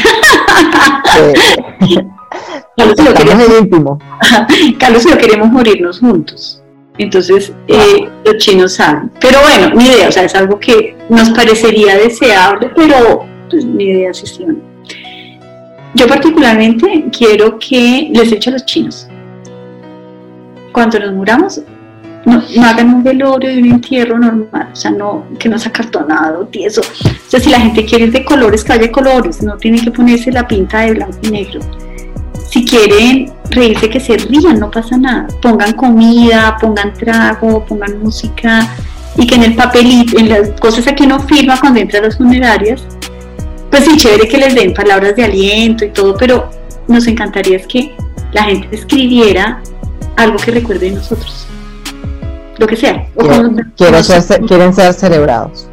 Carlos, 2.77 2.99
y 2.99 3.05
lo 3.05 3.15
queremos, 3.15 3.99
Carlos 4.79 5.07
y 5.07 5.19
queremos 5.19 5.51
morirnos 5.51 5.99
juntos. 6.01 6.63
Entonces, 6.99 7.53
eh, 7.67 8.09
los 8.25 8.37
chinos 8.39 8.75
saben. 8.75 9.11
Pero 9.21 9.41
bueno, 9.41 9.75
mi 9.75 9.85
idea, 9.87 10.09
o 10.09 10.13
sea, 10.13 10.25
es 10.25 10.35
algo 10.35 10.59
que 10.59 10.97
nos 11.09 11.31
parecería 11.31 11.97
deseable, 11.97 12.71
pero 12.77 13.27
pues, 13.49 13.65
mi 13.65 13.85
idea 13.85 14.11
es 14.11 14.23
así. 14.23 14.47
Yo 15.95 16.07
particularmente 16.07 17.07
quiero 17.17 17.59
que 17.59 18.11
les 18.13 18.33
eche 18.33 18.51
a 18.51 18.53
los 18.55 18.65
chinos. 18.67 19.09
Cuando 20.73 20.99
nos 21.01 21.13
muramos, 21.13 21.63
no, 22.25 22.43
hagan 22.63 22.95
un 22.95 23.03
velorio 23.03 23.51
y 23.51 23.63
un 23.63 23.71
entierro 23.71 24.19
normal, 24.19 24.69
o 24.73 24.77
sea, 24.77 24.91
no 24.91 25.27
que 25.39 25.49
no 25.49 25.59
sea 25.59 25.71
acartonado, 25.71 26.47
tieso. 26.47 26.83
O 26.83 27.31
sea, 27.31 27.41
si 27.41 27.51
la 27.51 27.61
gente 27.61 27.85
quiere 27.85 28.05
ir 28.07 28.13
de 28.13 28.25
colores, 28.25 28.63
que 28.63 28.73
haya 28.73 28.83
de 28.83 28.91
colores, 28.91 29.43
no 29.43 29.57
tiene 29.57 29.81
que 29.81 29.91
ponerse 29.91 30.31
la 30.31 30.47
pinta 30.47 30.81
de 30.81 30.93
blanco 30.93 31.19
y 31.23 31.31
negro. 31.31 31.61
Si 32.51 32.65
quieren 32.65 33.33
reírse, 33.51 33.89
que 33.89 34.01
se 34.01 34.17
rían, 34.17 34.59
no 34.59 34.71
pasa 34.71 34.97
nada. 34.97 35.29
Pongan 35.41 35.73
comida, 35.73 36.57
pongan 36.61 36.93
trago, 36.95 37.65
pongan 37.65 38.01
música 38.03 38.69
y 39.17 39.27
que 39.27 39.37
en 39.37 39.45
el 39.45 39.55
papelito, 39.55 40.19
en 40.19 40.29
las 40.29 40.51
cosas 40.61 40.85
que 40.93 41.05
uno 41.05 41.21
firma 41.21 41.59
cuando 41.61 41.81
entra 41.81 42.01
a 42.01 42.03
las 42.03 42.17
funerarias, 42.17 42.83
pues 43.71 43.85
sí, 43.85 43.97
chévere 43.97 44.29
que 44.29 44.39
les 44.39 44.55
den 44.55 44.75
palabras 44.75 45.17
de 45.17 45.25
aliento 45.25 45.85
y 45.85 45.91
todo, 45.91 46.17
pero 46.17 46.51
nos 46.89 47.07
encantaría 47.07 47.57
es 47.57 47.67
que 47.67 47.95
la 48.33 48.45
gente 48.45 48.69
escribiera 48.73 49.63
algo 50.17 50.37
que 50.39 50.51
recuerde 50.51 50.91
de 50.91 50.97
nosotros 50.97 51.50
lo 52.61 52.67
que 52.67 52.77
sea. 52.77 53.07
quieren 54.47 54.75
ser 54.75 54.93
celebrados. 54.93 55.67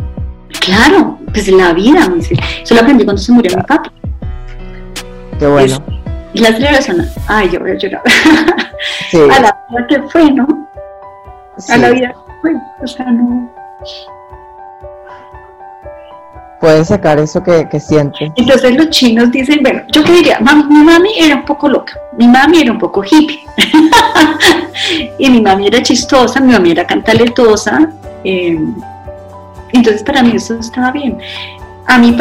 Claro, 0.62 1.19
pues 1.34 1.47
la 1.50 1.73
vida, 1.73 2.10
eso 2.63 2.73
lo 2.73 2.82
aprendí 2.82 3.04
cuando 3.04 3.21
se 3.21 3.32
murió 3.34 3.56
mi 3.56 3.62
papá. 3.63 3.91
Qué 5.38 5.45
bueno. 5.45 5.84
y 6.34 6.39
la 6.39 6.47
celebración, 6.54 7.06
ay, 7.28 7.50
yo 7.52 7.60
voy 7.60 7.71
a 7.71 7.76
llorar. 7.76 8.02
A 9.13 9.39
la 9.39 9.58
vida 9.69 9.88
que 9.88 10.02
fue, 10.10 10.32
¿no? 10.32 10.47
A 11.69 11.78
la 11.78 11.89
vida 11.89 12.10
que 12.10 12.34
fue, 12.41 12.56
o 12.82 12.88
sea, 12.88 13.06
no 13.12 13.52
puedes 16.60 16.88
sacar 16.88 17.20
eso 17.20 17.43
que, 17.43 17.67
que 17.70 17.80
sientes. 17.80 18.32
Entonces 18.36 18.76
los 18.76 18.89
chinos 18.89 19.32
dicen, 19.32 19.60
bueno, 19.62 19.82
yo 19.91 20.04
qué 20.04 20.12
diría, 20.12 20.39
mi 20.39 20.84
mami 20.84 21.12
era 21.17 21.36
un 21.36 21.46
poco 21.46 21.70
loca, 21.70 21.93
mi 22.17 22.28
mami 22.28 22.62
era 22.62 22.72
un 22.72 22.80
poco 22.80 23.04
hippie, 23.04 23.39
y 25.20 25.30
mi 25.30 25.41
mami 25.41 25.67
era 25.67 25.82
chistosa, 25.82 26.39
mi 26.39 26.54
mami 26.54 26.72
era 26.72 26.86
cantaletosa, 26.86 27.89
em, 28.24 28.76
entonces 29.74 30.04
para 30.04 30.24
mí 30.24 30.34
eso 30.36 30.56
estaba 30.60 30.91
bien. 30.91 31.17
A 31.86 31.98
mí, 32.00 32.17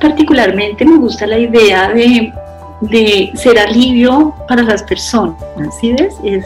particularmente 0.00 0.84
me 0.84 0.98
gusta 0.98 1.28
la 1.28 1.38
idea 1.38 1.90
de, 1.90 2.32
de 2.80 3.30
ser 3.34 3.56
alivio 3.56 4.34
para 4.48 4.62
las 4.62 4.82
personas, 4.82 5.36
¿sí 5.80 5.92
ves? 5.92 6.16
Es, 6.24 6.44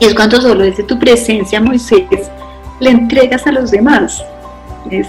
es 0.00 0.14
cuando 0.14 0.40
solo 0.40 0.64
desde 0.64 0.82
tu 0.84 0.98
presencia, 0.98 1.60
Moisés, 1.60 2.30
le 2.80 2.90
entregas 2.90 3.46
a 3.46 3.52
los 3.52 3.70
demás. 3.70 4.24
Es, 4.90 5.08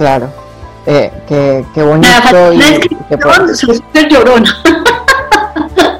Claro. 0.00 0.30
Eh, 0.86 1.12
qué, 1.28 1.62
qué, 1.74 1.82
bonito. 1.82 2.08
y, 2.54 2.58
qué 3.92 4.08
llorona. 4.08 4.50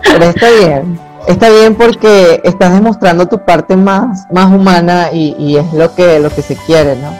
Pero 0.02 0.24
está 0.24 0.48
bien. 0.48 0.98
Está 1.26 1.50
bien 1.50 1.74
porque 1.74 2.40
estás 2.42 2.72
demostrando 2.72 3.26
tu 3.26 3.44
parte 3.44 3.76
más, 3.76 4.26
más 4.32 4.46
humana 4.46 5.10
y, 5.12 5.54
es 5.54 5.70
lo 5.74 5.94
que, 5.94 6.18
lo 6.18 6.30
que 6.30 6.40
se 6.40 6.56
quiere, 6.56 6.96
¿no? 6.96 7.12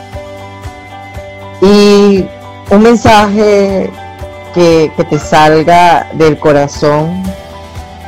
Y 1.61 2.25
un 2.71 2.81
mensaje 2.81 3.91
que, 4.55 4.91
te 5.07 5.19
salga 5.19 6.07
del 6.13 6.39
corazón 6.39 7.21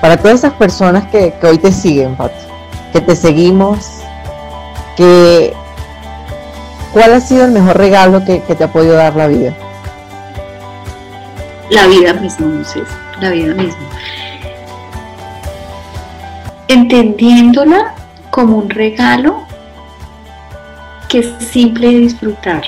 para 0.02 0.18
todas 0.18 0.40
esas 0.40 0.54
personas 0.54 1.06
que, 1.12 1.32
que 1.40 1.46
hoy 1.46 1.60
te 1.60 1.72
siguen, 1.72 2.16
Pati, 2.16 2.34
que 2.92 3.02
te 3.02 3.16
seguimos, 3.16 4.00
que 4.98 5.54
¿Cuál 6.94 7.12
ha 7.14 7.20
sido 7.20 7.46
el 7.46 7.52
mejor 7.52 7.76
regalo 7.76 8.24
que, 8.24 8.40
te 8.40 8.64
ha 8.64 8.72
podido 8.72 8.94
dar 8.94 9.16
la 9.16 9.28
vida? 9.28 9.52
La 11.72 11.88
vida 11.88 12.14
misma, 12.14 12.46
Moisés, 12.46 12.88
la 13.20 13.32
vida 13.32 13.56
misma. 13.56 13.90
Entendiéndola 16.68 17.96
como 18.30 18.58
un 18.58 18.70
regalo 18.70 19.42
que 21.10 21.20
es 21.20 21.34
simple 21.40 21.88
de 21.88 22.00
disfrutar. 22.02 22.62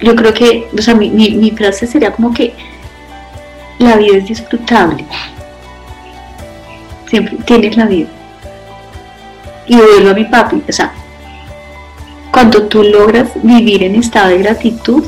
Yo 0.00 0.16
creo 0.16 0.34
que, 0.34 0.68
o 0.76 0.82
sea, 0.82 0.96
mi, 0.96 1.50
frase 1.52 1.86
sería 1.86 2.12
como 2.12 2.34
que 2.34 2.54
la 3.78 3.94
vida 3.96 4.16
es 4.16 4.26
disfrutable. 4.26 5.04
Siempre 7.08 7.36
tienes 7.44 7.76
la 7.76 7.86
vida. 7.86 8.08
Y 9.68 9.76
vuelvo 9.76 10.10
a 10.10 10.14
mi 10.14 10.24
papi, 10.24 10.60
o 10.68 10.72
sea, 10.72 10.92
cuando 12.32 12.62
tú 12.62 12.82
logras 12.82 13.30
vivir 13.42 13.82
en 13.82 13.94
estado 13.96 14.30
de 14.30 14.38
gratitud 14.38 15.04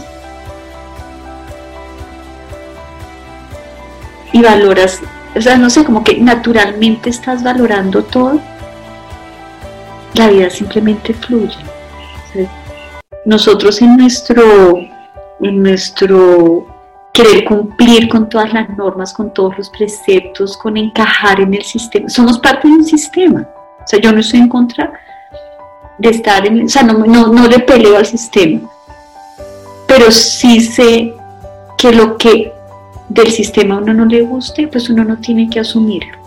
y 4.32 4.42
valoras, 4.42 5.00
o 5.34 5.40
sea, 5.40 5.56
no 5.56 5.70
sé, 5.70 5.84
como 5.84 6.04
que 6.04 6.18
naturalmente 6.18 7.08
estás 7.08 7.42
valorando 7.42 8.04
todo, 8.04 8.40
la 10.14 10.28
vida 10.28 10.50
simplemente 10.50 11.14
fluye. 11.14 11.56
Nosotros 13.24 13.80
en 13.80 13.96
nuestro, 13.96 14.76
en 15.40 15.62
nuestro 15.62 16.66
querer 17.14 17.44
cumplir 17.46 18.08
con 18.08 18.28
todas 18.28 18.52
las 18.52 18.68
normas, 18.76 19.14
con 19.14 19.32
todos 19.32 19.56
los 19.56 19.70
preceptos, 19.70 20.58
con 20.58 20.76
encajar 20.76 21.40
en 21.40 21.54
el 21.54 21.62
sistema, 21.62 22.08
somos 22.10 22.38
parte 22.38 22.68
de 22.68 22.74
un 22.74 22.84
sistema. 22.84 23.48
O 23.78 23.86
sea, 23.86 23.98
yo 24.00 24.12
no 24.12 24.20
estoy 24.20 24.40
en 24.40 24.48
contra 24.48 24.92
de 25.98 26.10
estar 26.10 26.46
en, 26.46 26.64
o 26.64 26.68
sea, 26.68 26.82
no, 26.82 27.28
no, 27.28 27.46
le 27.46 27.58
peleo 27.60 27.96
al 27.96 28.06
sistema, 28.06 28.60
pero 29.86 30.10
sí 30.10 30.60
sé 30.60 31.14
que 31.78 31.92
lo 31.92 32.16
que 32.16 32.52
del 33.08 33.30
sistema 33.30 33.76
a 33.76 33.78
uno 33.78 33.94
no 33.94 34.04
le 34.04 34.22
guste, 34.22 34.66
pues 34.66 34.88
uno 34.90 35.04
no 35.04 35.18
tiene 35.18 35.48
que 35.48 35.60
asumirlo. 35.60 36.18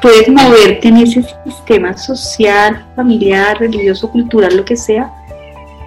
Puedes 0.00 0.28
moverte 0.30 0.88
en 0.88 0.96
ese 0.96 1.22
sistema 1.44 1.96
social, 1.98 2.86
familiar, 2.96 3.58
religioso, 3.58 4.10
cultural, 4.10 4.56
lo 4.56 4.64
que 4.64 4.76
sea, 4.76 5.12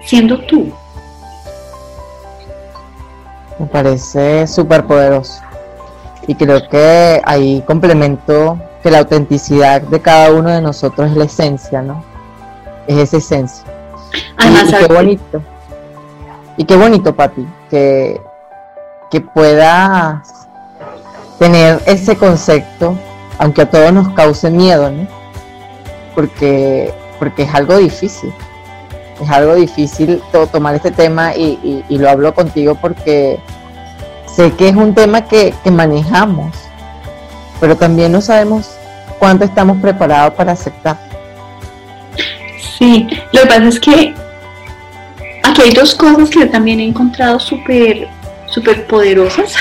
siendo 0.04 0.38
tú. 0.42 0.72
Me 3.58 3.66
parece 3.66 4.46
súper 4.46 4.84
poderoso. 4.84 5.42
Y 6.28 6.34
creo 6.36 6.68
que 6.68 7.20
ahí 7.24 7.62
complemento 7.66 8.58
que 8.84 8.90
la 8.90 8.98
autenticidad 8.98 9.80
de 9.80 9.98
cada 9.98 10.30
uno 10.30 10.50
de 10.50 10.60
nosotros 10.60 11.10
es 11.10 11.16
la 11.16 11.24
esencia, 11.24 11.80
¿no? 11.80 12.04
Es 12.86 12.98
esa 12.98 13.16
esencia. 13.16 13.64
y, 14.38 14.72
qué 14.72 14.92
bonito. 14.92 15.42
Y 16.58 16.64
qué 16.64 16.76
bonito, 16.76 17.16
Pati, 17.16 17.48
que, 17.70 18.20
que 19.10 19.22
puedas 19.22 20.46
tener 21.38 21.80
ese 21.86 22.14
concepto, 22.14 22.94
aunque 23.38 23.62
a 23.62 23.70
todos 23.70 23.90
nos 23.90 24.10
cause 24.10 24.50
miedo, 24.50 24.90
¿no? 24.90 25.06
Porque, 26.14 26.92
porque 27.18 27.44
es 27.44 27.54
algo 27.54 27.78
difícil. 27.78 28.34
Es 29.18 29.30
algo 29.30 29.54
difícil 29.54 30.22
tomar 30.52 30.74
este 30.74 30.90
tema 30.90 31.34
y, 31.34 31.86
lo 31.88 32.10
hablo 32.10 32.34
contigo 32.34 32.74
porque 32.74 33.40
sé 34.26 34.52
que 34.52 34.68
es 34.68 34.76
un 34.76 34.94
tema 34.94 35.22
que, 35.22 35.54
que 35.64 35.70
manejamos, 35.70 36.54
pero 37.60 37.76
también 37.76 38.12
no 38.12 38.20
sabemos 38.20 38.73
cuánto 39.18 39.44
estamos 39.44 39.78
preparados 39.78 40.34
para 40.34 40.52
aceptar. 40.52 40.98
Sí, 42.78 43.06
lo 43.32 43.42
que 43.42 43.46
pasa 43.46 43.68
es 43.68 43.80
que 43.80 44.14
aquí 45.42 45.62
hay 45.62 45.70
dos 45.70 45.94
cosas 45.94 46.30
que 46.30 46.40
yo 46.40 46.50
también 46.50 46.80
he 46.80 46.84
encontrado 46.86 47.38
súper 47.38 48.08
super 48.54 48.86
poderosas. 48.86 49.54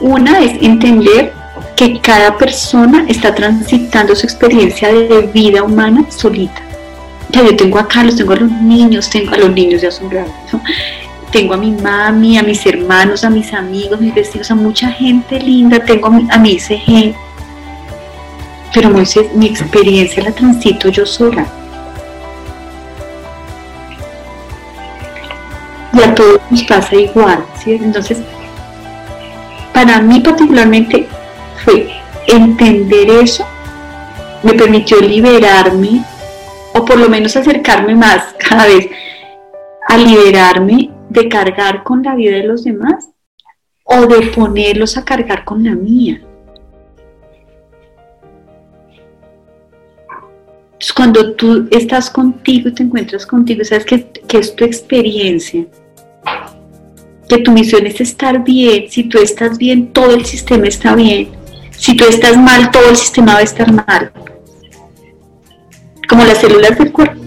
Una 0.00 0.40
es 0.40 0.60
entender 0.62 1.32
que 1.76 2.00
cada 2.00 2.36
persona 2.36 3.04
está 3.08 3.34
transitando 3.34 4.14
su 4.16 4.26
experiencia 4.26 4.92
de 4.92 5.22
vida 5.32 5.62
humana 5.62 6.04
solita. 6.10 6.60
yo 7.32 7.56
tengo 7.56 7.78
a 7.78 7.86
Carlos, 7.86 8.16
tengo 8.16 8.32
a 8.32 8.36
los 8.36 8.50
niños, 8.50 9.08
tengo 9.08 9.34
a 9.34 9.38
los 9.38 9.50
niños 9.50 9.82
ya 9.82 9.90
son 9.90 10.08
grandes, 10.08 10.34
tengo 11.30 11.54
a 11.54 11.56
mi 11.56 11.70
mami, 11.72 12.38
a 12.38 12.42
mis 12.42 12.64
hermanos, 12.66 13.24
a 13.24 13.30
mis 13.30 13.52
amigos, 13.52 14.00
mis 14.00 14.14
vecinos, 14.14 14.50
a 14.50 14.54
mucha 14.54 14.90
gente 14.90 15.38
linda, 15.38 15.78
tengo 15.80 16.06
a 16.06 16.38
mi, 16.38 16.58
a. 16.58 17.25
Pero 18.76 18.90
Moisés, 18.90 19.32
mi 19.32 19.46
experiencia 19.46 20.22
la 20.22 20.32
transito 20.32 20.90
yo 20.90 21.06
sola. 21.06 21.46
Y 25.94 26.02
a 26.02 26.14
todos 26.14 26.42
nos 26.50 26.62
pasa 26.64 26.94
igual, 26.94 27.42
¿sí? 27.58 27.72
Entonces, 27.72 28.18
para 29.72 30.02
mí 30.02 30.20
particularmente 30.20 31.08
fue 31.64 31.88
entender 32.26 33.08
eso, 33.12 33.46
me 34.42 34.52
permitió 34.52 35.00
liberarme, 35.00 36.04
o 36.74 36.84
por 36.84 36.98
lo 36.98 37.08
menos 37.08 37.34
acercarme 37.34 37.94
más 37.94 38.34
cada 38.38 38.66
vez 38.66 38.90
a 39.88 39.96
liberarme 39.96 40.90
de 41.08 41.30
cargar 41.30 41.82
con 41.82 42.02
la 42.02 42.14
vida 42.14 42.36
de 42.36 42.44
los 42.44 42.64
demás 42.64 43.08
o 43.84 44.04
de 44.04 44.26
ponerlos 44.26 44.98
a 44.98 45.04
cargar 45.06 45.46
con 45.46 45.64
la 45.64 45.74
mía. 45.74 46.20
Cuando 50.94 51.34
tú 51.34 51.68
estás 51.70 52.10
contigo 52.10 52.68
y 52.68 52.72
te 52.72 52.82
encuentras 52.82 53.26
contigo, 53.26 53.64
sabes 53.64 53.84
que, 53.84 54.06
que 54.06 54.38
es 54.38 54.54
tu 54.54 54.64
experiencia, 54.64 55.66
que 57.28 57.38
tu 57.38 57.50
misión 57.50 57.86
es 57.86 58.00
estar 58.00 58.44
bien. 58.44 58.90
Si 58.90 59.04
tú 59.04 59.18
estás 59.18 59.58
bien, 59.58 59.92
todo 59.92 60.14
el 60.14 60.24
sistema 60.24 60.66
está 60.66 60.94
bien. 60.94 61.30
Si 61.70 61.94
tú 61.94 62.04
estás 62.04 62.36
mal, 62.36 62.70
todo 62.70 62.90
el 62.90 62.96
sistema 62.96 63.34
va 63.34 63.38
a 63.40 63.42
estar 63.42 63.72
mal. 63.72 64.12
Como 66.08 66.24
las 66.24 66.38
células 66.38 66.78
del 66.78 66.92
cuerpo. 66.92 67.20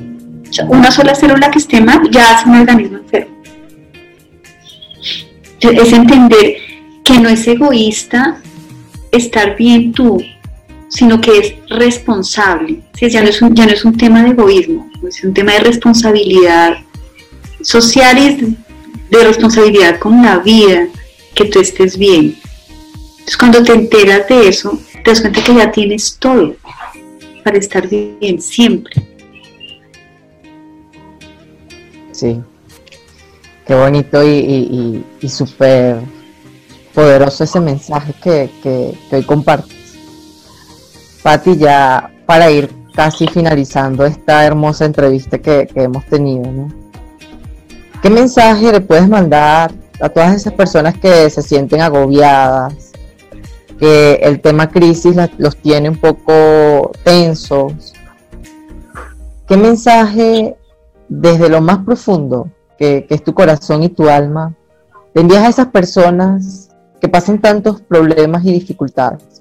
una 0.69 0.91
sola 0.91 1.15
célula 1.15 1.51
que 1.51 1.59
esté 1.59 1.81
mal 1.81 2.09
ya 2.09 2.37
hace 2.37 2.49
un 2.49 2.59
organismo 2.59 2.97
enfermo. 2.97 3.35
Es 5.59 5.93
entender 5.93 6.55
que 7.03 7.19
no 7.19 7.29
es 7.29 7.45
egoísta 7.47 8.41
estar 9.11 9.55
bien 9.57 9.91
tú, 9.91 10.21
sino 10.89 11.21
que 11.21 11.37
es 11.37 11.55
responsable. 11.69 12.81
Ya, 12.99 13.21
no 13.21 13.29
es 13.29 13.41
un, 13.41 13.55
ya 13.55 13.65
no 13.65 13.71
es 13.71 13.85
un 13.85 13.95
tema 13.95 14.23
de 14.23 14.31
egoísmo, 14.31 14.89
es 15.07 15.23
un 15.23 15.33
tema 15.33 15.53
de 15.53 15.59
responsabilidad 15.59 16.77
social 17.61 18.17
y 18.17 18.57
de 19.09 19.23
responsabilidad 19.23 19.99
con 19.99 20.21
la 20.21 20.39
vida, 20.39 20.87
que 21.33 21.45
tú 21.45 21.59
estés 21.59 21.97
bien. 21.97 22.37
Entonces 23.11 23.37
cuando 23.37 23.63
te 23.63 23.73
enteras 23.73 24.27
de 24.27 24.49
eso, 24.49 24.79
te 25.03 25.11
das 25.11 25.21
cuenta 25.21 25.43
que 25.43 25.55
ya 25.55 25.71
tienes 25.71 26.17
todo 26.19 26.55
para 27.43 27.57
estar 27.57 27.87
bien 27.87 28.41
siempre. 28.41 28.93
Sí, 32.11 32.41
qué 33.65 33.75
bonito 33.75 34.21
y, 34.27 35.03
súper 35.29 36.01
poderoso 36.93 37.45
ese 37.45 37.59
mensaje 37.61 38.13
que, 38.21 38.49
que, 38.61 39.15
hoy 39.15 39.23
compartes. 39.23 39.78
Pati, 41.23 41.57
ya 41.57 42.11
para 42.25 42.49
ir 42.49 42.69
casi 42.93 43.27
finalizando 43.27 44.05
esta 44.05 44.45
hermosa 44.45 44.85
entrevista 44.85 45.37
que, 45.37 45.67
que 45.67 45.83
hemos 45.83 46.05
tenido. 46.05 46.67
¿Qué 48.01 48.09
mensaje 48.09 48.71
le 48.71 48.81
puedes 48.81 49.07
mandar 49.07 49.71
a 49.99 50.09
todas 50.09 50.35
esas 50.35 50.53
personas 50.53 50.97
que 50.97 51.29
se 51.29 51.41
sienten 51.41 51.81
agobiadas, 51.81 52.91
que 53.77 54.15
el 54.15 54.41
tema 54.41 54.69
crisis 54.69 55.15
los 55.37 55.57
tiene 55.57 55.89
un 55.89 55.97
poco 55.97 56.91
tensos? 57.03 57.93
¿Qué 59.47 59.57
mensaje 59.57 60.55
desde 61.07 61.49
lo 61.49 61.59
más 61.59 61.79
profundo, 61.79 62.49
que, 62.77 63.07
es 63.09 63.23
tu 63.23 63.33
corazón 63.33 63.83
y 63.83 63.89
tu 63.89 64.07
alma, 64.07 64.53
le 65.13 65.21
envías 65.21 65.43
a 65.43 65.49
esas 65.49 65.67
personas 65.67 66.69
que 67.01 67.09
pasan 67.09 67.39
tantos 67.39 67.81
problemas 67.81 68.45
y 68.45 68.53
dificultades? 68.53 69.38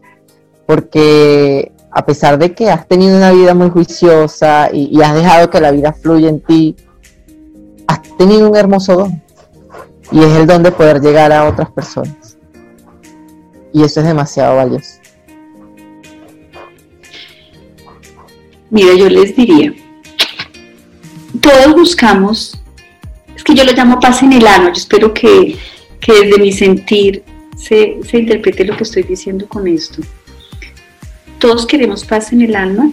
Porque 0.69 1.73
a 1.91 2.05
pesar 2.05 2.39
de 2.39 2.53
que 2.53 2.69
has 2.69 2.87
tenido 2.87 3.17
una 3.17 3.33
vida 3.33 3.55
muy 3.55 3.71
juiciosa 3.71 4.69
y 4.71 5.01
has 5.01 5.15
dejado 5.15 5.49
que 5.49 5.61
la 5.61 5.71
vida 5.71 5.95
fluya 5.95 6.29
en 6.29 6.41
ti, 6.41 6.77
has 7.87 8.03
tenido 8.19 8.51
un 8.51 8.55
hermoso 8.55 8.95
don 8.95 9.23
y 10.13 10.21
es 10.21 10.37
el 10.37 10.47
don 10.47 10.63
de 10.63 10.71
poder 10.71 11.01
llegar 11.01 11.33
a 11.33 11.49
otras 11.49 11.71
personas. 11.71 12.37
Y 13.73 13.83
eso 13.83 14.01
es 14.01 14.07
demasiado 14.07 14.57
valioso. 14.57 14.99
Mira, 18.71 18.95
yo 18.95 19.09
les 19.09 19.35
diría, 19.35 19.73
todos 21.41 21.75
buscamos, 21.75 22.61
es 23.35 23.43
que 23.43 23.55
yo 23.55 23.65
lo 23.65 23.73
llamo 23.73 23.99
paz 23.99 24.23
en 24.23 24.35
el 24.35 24.47
alma, 24.47 24.69
yo 24.69 24.75
espero 24.75 25.15
que, 25.15 25.57
desde 26.07 26.39
mi 26.39 26.53
sentir 26.53 27.25
se, 27.57 27.99
se 28.07 28.19
interprete 28.19 28.65
lo 28.65 28.77
que 28.77 28.85
estoy 28.85 29.05
diciendo 29.05 29.47
con 29.49 29.67
esto. 29.67 30.03
Todos 31.39 31.67
queremos 31.67 32.05
paz 32.05 32.33
en 32.33 32.43
el 32.43 32.57
alma 32.57 32.91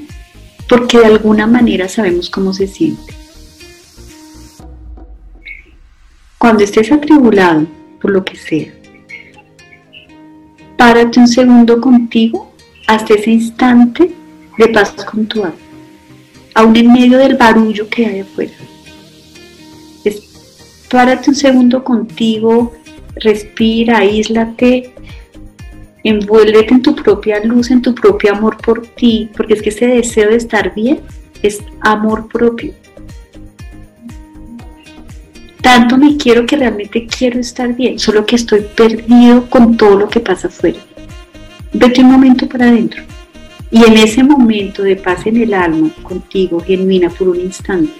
porque 0.69 0.99
de 0.99 1.05
alguna 1.05 1.47
manera 1.47 1.89
sabemos 1.89 2.29
cómo 2.29 2.53
se 2.53 2.67
siente. 2.67 3.13
Cuando 6.37 6.63
estés 6.63 6.91
atribulado 6.91 7.65
por 7.99 8.11
lo 8.11 8.23
que 8.23 8.35
sea, 8.35 8.71
párate 10.77 11.19
un 11.19 11.27
segundo 11.27 11.81
contigo 11.81 12.53
hasta 12.85 13.15
ese 13.15 13.31
instante 13.31 14.11
de 14.59 14.67
paz 14.67 14.91
con 14.91 15.25
tu 15.25 15.43
alma, 15.43 15.55
aún 16.53 16.75
en 16.75 16.93
medio 16.93 17.17
del 17.17 17.35
barullo 17.35 17.89
que 17.89 18.05
hay 18.05 18.19
afuera. 18.19 18.53
párate 20.89 21.31
un 21.31 21.35
segundo 21.35 21.83
contigo, 21.83 22.73
respira, 23.15 23.97
aíslate, 23.97 24.93
envuélvete 26.05 26.73
en 26.73 26.81
tu 26.81 26.95
propia 26.95 27.43
luz, 27.43 27.69
en 27.69 27.81
tu 27.81 27.93
propio 27.93 28.31
amor 28.33 28.57
por 28.57 28.87
ti, 28.87 29.29
porque 29.35 29.55
es 29.55 29.61
que 29.61 29.69
ese 29.69 29.87
deseo 29.87 30.29
de 30.29 30.37
estar 30.37 30.73
bien 30.73 31.01
es 31.41 31.61
amor 31.81 32.29
propio 32.29 32.73
tanto 35.65 35.97
me 35.97 36.15
quiero 36.15 36.45
que 36.45 36.57
realmente 36.57 37.07
quiero 37.07 37.39
estar 37.39 37.75
bien, 37.75 37.97
solo 37.97 38.23
que 38.23 38.35
estoy 38.35 38.61
perdido 38.61 39.49
con 39.49 39.75
todo 39.75 39.97
lo 39.97 40.07
que 40.07 40.19
pasa 40.19 40.47
afuera. 40.47 40.77
Vete 41.73 42.01
un 42.01 42.11
momento 42.11 42.47
para 42.47 42.67
adentro. 42.67 43.01
Y 43.71 43.83
en 43.83 43.97
ese 43.97 44.23
momento 44.23 44.83
de 44.83 44.95
paz 44.95 45.25
en 45.25 45.37
el 45.37 45.55
alma, 45.55 45.89
contigo, 46.03 46.59
genuina 46.59 47.09
por 47.09 47.29
un 47.29 47.39
instante, 47.39 47.91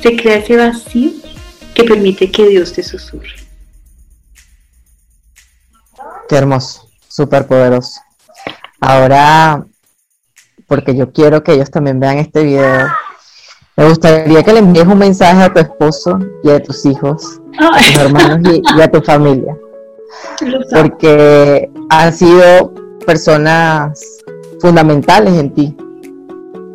se 0.00 0.16
crea 0.16 0.38
ese 0.38 0.56
vacío 0.56 1.10
que 1.74 1.84
permite 1.84 2.30
que 2.30 2.48
Dios 2.48 2.72
te 2.72 2.82
susurre. 2.82 3.41
Qué 6.28 6.36
hermoso, 6.36 6.88
súper 7.08 7.46
poderoso. 7.46 8.00
Ahora, 8.80 9.64
porque 10.66 10.94
yo 10.96 11.12
quiero 11.12 11.42
que 11.42 11.52
ellos 11.52 11.70
también 11.70 12.00
vean 12.00 12.18
este 12.18 12.42
video, 12.42 12.88
me 13.76 13.88
gustaría 13.88 14.42
que 14.42 14.52
le 14.52 14.58
envíes 14.58 14.86
un 14.86 14.98
mensaje 14.98 15.42
a 15.42 15.52
tu 15.52 15.60
esposo 15.60 16.18
y 16.42 16.50
a 16.50 16.62
tus 16.62 16.84
hijos, 16.84 17.40
a 17.58 17.78
tus 17.78 17.96
hermanos 17.96 18.60
y, 18.76 18.80
a 18.80 18.90
tu 18.90 19.00
familia. 19.00 19.56
Porque 20.70 21.70
han 21.88 22.12
sido 22.12 22.74
personas 23.06 24.18
fundamentales 24.60 25.34
en 25.34 25.54
ti. 25.54 25.76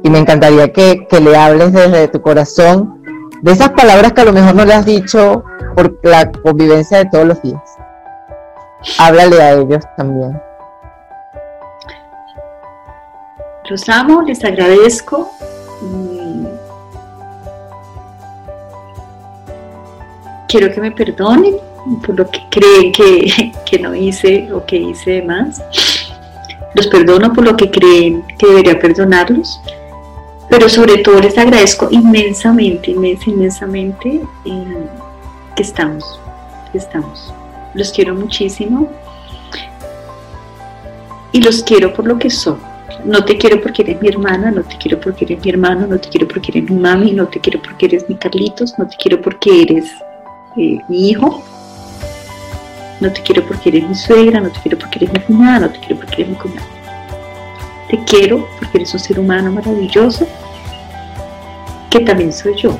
Y 0.04 0.10
me 0.10 0.20
encantaría 0.20 0.74
que, 0.74 1.06
que, 1.08 1.20
le 1.20 1.38
hables 1.38 1.74
desde 1.74 2.08
tu 2.08 2.22
corazón 2.22 3.04
de 3.42 3.52
esas 3.52 3.70
palabras 3.70 4.14
que 4.14 4.22
a 4.22 4.26
lo 4.26 4.34
mejor 4.34 4.56
no 4.56 4.66
le 4.66 4.74
has 4.74 4.86
dicho 4.86 5.44
por 5.76 6.00
la 6.04 6.32
convivencia 6.32 6.98
de 7.00 7.06
todos 7.12 7.28
los 7.28 7.42
días. 7.44 7.62
Háblale 9.00 9.42
a 9.42 9.54
ellos 9.54 9.84
también. 9.96 10.42
Los 13.70 13.88
amo, 13.90 14.22
les 14.22 14.44
agradezco 14.46 15.32
quiero 20.48 20.74
que 20.74 20.82
me 20.82 20.92
perdonen 20.92 21.56
por 22.06 22.18
lo 22.18 22.30
que 22.30 22.42
creen 22.50 22.92
que, 22.92 23.80
no 23.80 23.96
hice 23.96 24.52
o 24.52 24.66
que 24.66 24.78
hice 24.78 25.12
de 25.12 25.22
más. 25.22 25.62
Los 26.74 26.88
perdono 26.88 27.32
por 27.34 27.46
lo 27.46 27.56
que 27.56 27.70
creen 27.70 28.24
que 28.38 28.48
debería 28.48 28.80
perdonarlos. 28.80 29.62
Pero 30.50 30.70
sobre 30.70 31.00
todo 31.00 31.20
les 31.20 31.38
agradezco 31.38 31.88
inmensamente, 31.92 32.92
inmensamente 32.92 34.22
eh, 34.46 34.88
que 35.56 35.64
estamos, 35.64 36.20
que 36.72 36.78
estamos. 36.78 37.34
Los 37.74 37.92
quiero 37.92 38.16
muchísimo 38.16 38.90
y 41.32 41.42
los 41.42 41.62
quiero 41.64 41.94
por 41.94 42.08
lo 42.08 42.18
que 42.18 42.30
son. 42.30 42.60
No 43.06 43.24
te 43.24 43.38
quiero 43.38 43.62
porque 43.62 43.84
eres 43.84 44.02
mi 44.02 44.08
hermana, 44.08 44.50
no 44.50 44.64
te 44.64 44.78
quiero 44.78 45.00
porque 45.00 45.26
eres 45.26 45.44
mi 45.44 45.50
hermano, 45.52 45.86
no 45.86 46.00
te 46.00 46.10
quiero 46.10 46.28
porque 46.28 46.52
eres 46.52 46.70
mi 46.70 46.78
mami, 46.78 47.12
no 47.12 47.28
te 47.28 47.40
quiero 47.40 47.62
porque 47.62 47.86
eres 47.86 48.10
mi 48.10 48.16
Carlitos, 48.16 48.78
no 48.80 48.88
te 48.88 48.96
quiero 48.98 49.22
porque 49.22 49.62
eres 49.62 49.92
mi 50.56 51.10
hijo, 51.10 51.44
no 53.00 53.14
te 53.14 53.22
quiero 53.22 53.46
porque 53.46 53.70
eres 53.70 53.88
mi 53.88 53.96
suegra, 53.96 54.40
no 54.40 54.50
te 54.50 54.60
quiero 54.62 54.80
porque 54.80 54.98
eres 55.00 55.14
mi 55.14 55.20
cuñada, 55.20 55.60
no 55.60 55.70
te 55.70 55.80
quiero 55.80 55.98
porque 55.98 56.14
eres 56.16 56.30
mi 56.30 56.36
cuñado. 56.36 56.68
te 57.90 58.04
quiero 58.06 58.48
porque 58.58 58.78
eres 58.78 58.94
un 58.94 59.00
ser 59.00 59.20
humano 59.20 59.52
maravilloso, 59.52 60.28
que 61.92 62.00
también 62.00 62.34
soy 62.34 62.56
yo. 62.56 62.78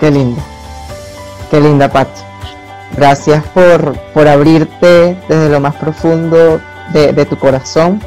Qué 0.00 0.10
linda, 0.10 0.42
qué 1.50 1.60
linda 1.60 1.88
Pati. 1.88 2.20
Gracias 2.96 3.44
por, 3.54 4.28
abrirte 4.28 5.16
desde 5.28 5.48
lo 5.48 5.60
más 5.60 5.74
profundo 5.76 6.60
de, 6.92 7.26
tu 7.26 7.38
corazón, 7.38 8.02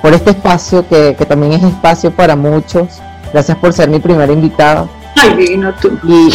por 0.00 0.12
este 0.12 0.30
espacio 0.30 0.86
que, 0.88 1.14
también 1.28 1.52
es 1.52 1.62
espacio 1.62 2.10
para 2.10 2.36
muchos. 2.36 3.00
Gracias 3.32 3.56
por 3.58 3.72
ser 3.72 3.88
mi 3.88 3.98
primera 3.98 4.32
invitada. 4.32 4.86
Ay, 5.16 5.34
divino 5.36 5.72
tú. 5.80 5.98
Y, 6.04 6.32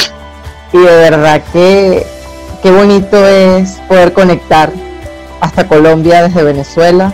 y 0.74 0.78
de 0.78 0.96
verdad 0.96 1.42
que 1.54 2.06
qué 2.64 2.72
bonito 2.72 3.26
es 3.28 3.80
poder 3.88 4.14
conectar 4.14 4.72
hasta 5.42 5.68
Colombia 5.68 6.24
desde 6.24 6.44
Venezuela 6.44 7.14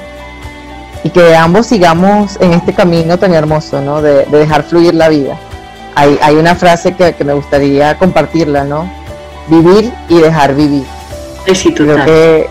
y 1.03 1.09
que 1.09 1.35
ambos 1.35 1.67
sigamos 1.67 2.37
en 2.39 2.53
este 2.53 2.73
camino 2.73 3.17
tan 3.19 3.33
hermoso, 3.33 3.81
¿no? 3.81 4.01
De, 4.01 4.25
dejar 4.25 4.63
fluir 4.63 4.93
la 4.95 5.09
vida. 5.09 5.37
Hay, 5.95 6.17
hay 6.21 6.35
una 6.35 6.55
frase 6.55 6.95
que, 6.95 7.15
me 7.23 7.33
gustaría 7.33 7.97
compartirla, 7.97 8.63
¿no? 8.63 8.89
Vivir 9.47 9.93
y 10.09 10.19
dejar 10.19 10.55
vivir. 10.55 10.85
Sí, 11.53 11.73
Creo 11.73 12.03
que 12.05 12.49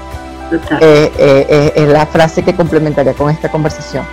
eh, 0.80 1.12
eh, 1.18 1.46
eh, 1.48 1.72
es 1.74 1.88
la 1.88 2.06
frase 2.06 2.42
que 2.42 2.54
complementaría 2.54 3.14
con 3.14 3.30
esta 3.30 3.50
conversación. 3.50 4.04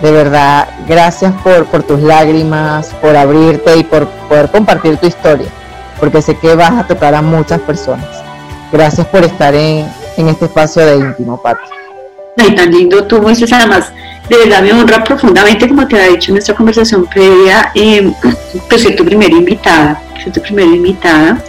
De 0.00 0.10
verdad, 0.10 0.68
gracias 0.86 1.32
por, 1.42 1.66
por 1.66 1.82
tus 1.82 2.00
lágrimas, 2.00 2.88
por 3.00 3.16
abrirte 3.16 3.76
y 3.76 3.84
por 3.84 4.06
poder 4.28 4.50
compartir 4.50 4.96
tu 4.96 5.06
historia, 5.06 5.48
porque 5.98 6.22
sé 6.22 6.36
que 6.36 6.54
vas 6.54 6.72
a 6.72 6.86
tocar 6.86 7.14
a 7.14 7.22
muchas 7.22 7.60
personas. 7.60 8.06
Gracias 8.72 9.06
por 9.08 9.24
estar 9.24 9.54
en, 9.54 9.90
en 10.16 10.28
este 10.28 10.46
espacio 10.46 10.86
de 10.86 10.96
íntimo, 10.96 11.40
Pati. 11.42 11.60
Ay, 12.36 12.54
tan 12.54 12.70
lindo 12.70 13.04
tú, 13.04 13.20
Moisés, 13.20 13.52
además, 13.52 13.92
de 14.28 14.36
verdad 14.36 14.62
me 14.62 14.72
honra 14.72 15.02
profundamente, 15.02 15.68
como 15.68 15.86
te 15.88 15.96
había 15.96 16.12
dicho 16.12 16.30
en 16.30 16.34
nuestra 16.34 16.54
conversación 16.54 17.06
previa, 17.06 17.72
eh, 17.74 18.12
pues 18.68 18.82
ser 18.82 18.94
tu 18.94 19.04
primera 19.04 19.34
invitada, 19.34 20.02
ser 20.22 20.32
tu 20.32 20.42
primera 20.42 20.68
invitada. 20.68 21.42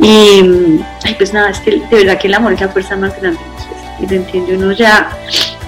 Y, 0.00 0.80
pues 1.16 1.32
nada, 1.32 1.50
es 1.50 1.60
que 1.60 1.70
de 1.72 1.96
verdad 1.96 2.18
que 2.18 2.28
el 2.28 2.34
amor 2.34 2.54
es 2.54 2.60
la 2.60 2.68
fuerza 2.68 2.96
más 2.96 3.18
grande, 3.20 3.40
y 4.00 4.06
te 4.06 4.16
entiende 4.16 4.56
uno 4.56 4.72
ya, 4.72 5.10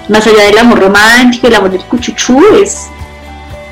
más 0.09 0.25
allá 0.25 0.45
del 0.45 0.57
amor 0.57 0.79
romántico, 0.79 1.47
el 1.47 1.55
amor 1.55 1.71
del 1.71 1.85
cuchuchú, 1.85 2.43
es, 2.61 2.87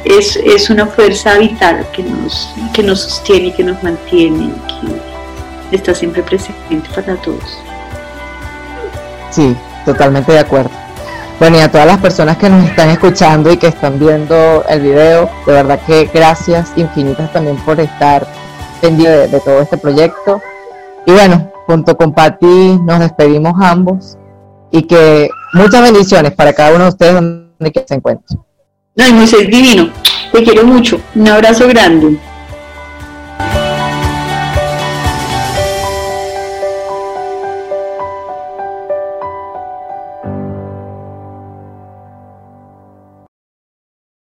es, 0.06 0.36
es 0.38 0.70
una 0.70 0.86
fuerza 0.86 1.38
vital 1.38 1.86
que 1.92 2.04
nos, 2.04 2.54
que 2.72 2.84
nos 2.84 3.02
sostiene 3.02 3.48
y 3.48 3.52
que 3.52 3.64
nos 3.64 3.82
mantiene, 3.84 4.52
que 5.70 5.76
está 5.76 5.94
siempre 5.96 6.22
presente 6.22 6.88
para 6.96 7.16
todos. 7.16 7.60
Sí, 9.32 9.56
totalmente 9.86 10.32
de 10.32 10.40
acuerdo. 10.40 10.83
Bueno, 11.44 11.58
y 11.58 11.60
a 11.60 11.70
todas 11.70 11.86
las 11.86 11.98
personas 11.98 12.38
que 12.38 12.50
nos 12.50 12.64
están 12.64 12.90
escuchando 12.90 13.52
y 13.52 13.58
que 13.58 13.68
están 13.68 14.00
viendo 14.00 14.64
el 14.70 14.80
video, 14.80 15.30
de 15.46 15.52
verdad 15.52 15.78
que 15.86 16.10
gracias 16.14 16.72
infinitas 16.78 17.34
también 17.34 17.58
por 17.58 17.82
estar 17.82 18.26
pendiente 18.80 19.28
de, 19.28 19.40
todo 19.42 19.60
este 19.60 19.76
proyecto. 19.76 20.42
Y 21.06 21.12
bueno, 21.12 21.52
junto 21.68 21.98
con 21.98 22.14
Patti 22.14 22.80
nos 22.86 23.02
despedimos 23.02 23.56
ambos 23.62 24.18
y 24.72 24.84
que 24.84 25.30
muchas 25.52 25.82
bendiciones 25.82 26.32
para 26.32 26.54
cada 26.54 26.76
uno 26.76 26.86
de 26.86 26.90
ustedes 26.92 27.14
donde 27.16 27.72
que 27.74 27.84
se 27.86 27.96
encuentren. 27.96 28.40
No, 28.96 29.12
Moisés 29.12 29.46
divino, 29.46 29.90
te 30.32 30.44
quiero 30.44 30.64
mucho, 30.64 31.02
un 31.14 31.28
abrazo 31.28 31.68
grande. 31.68 32.18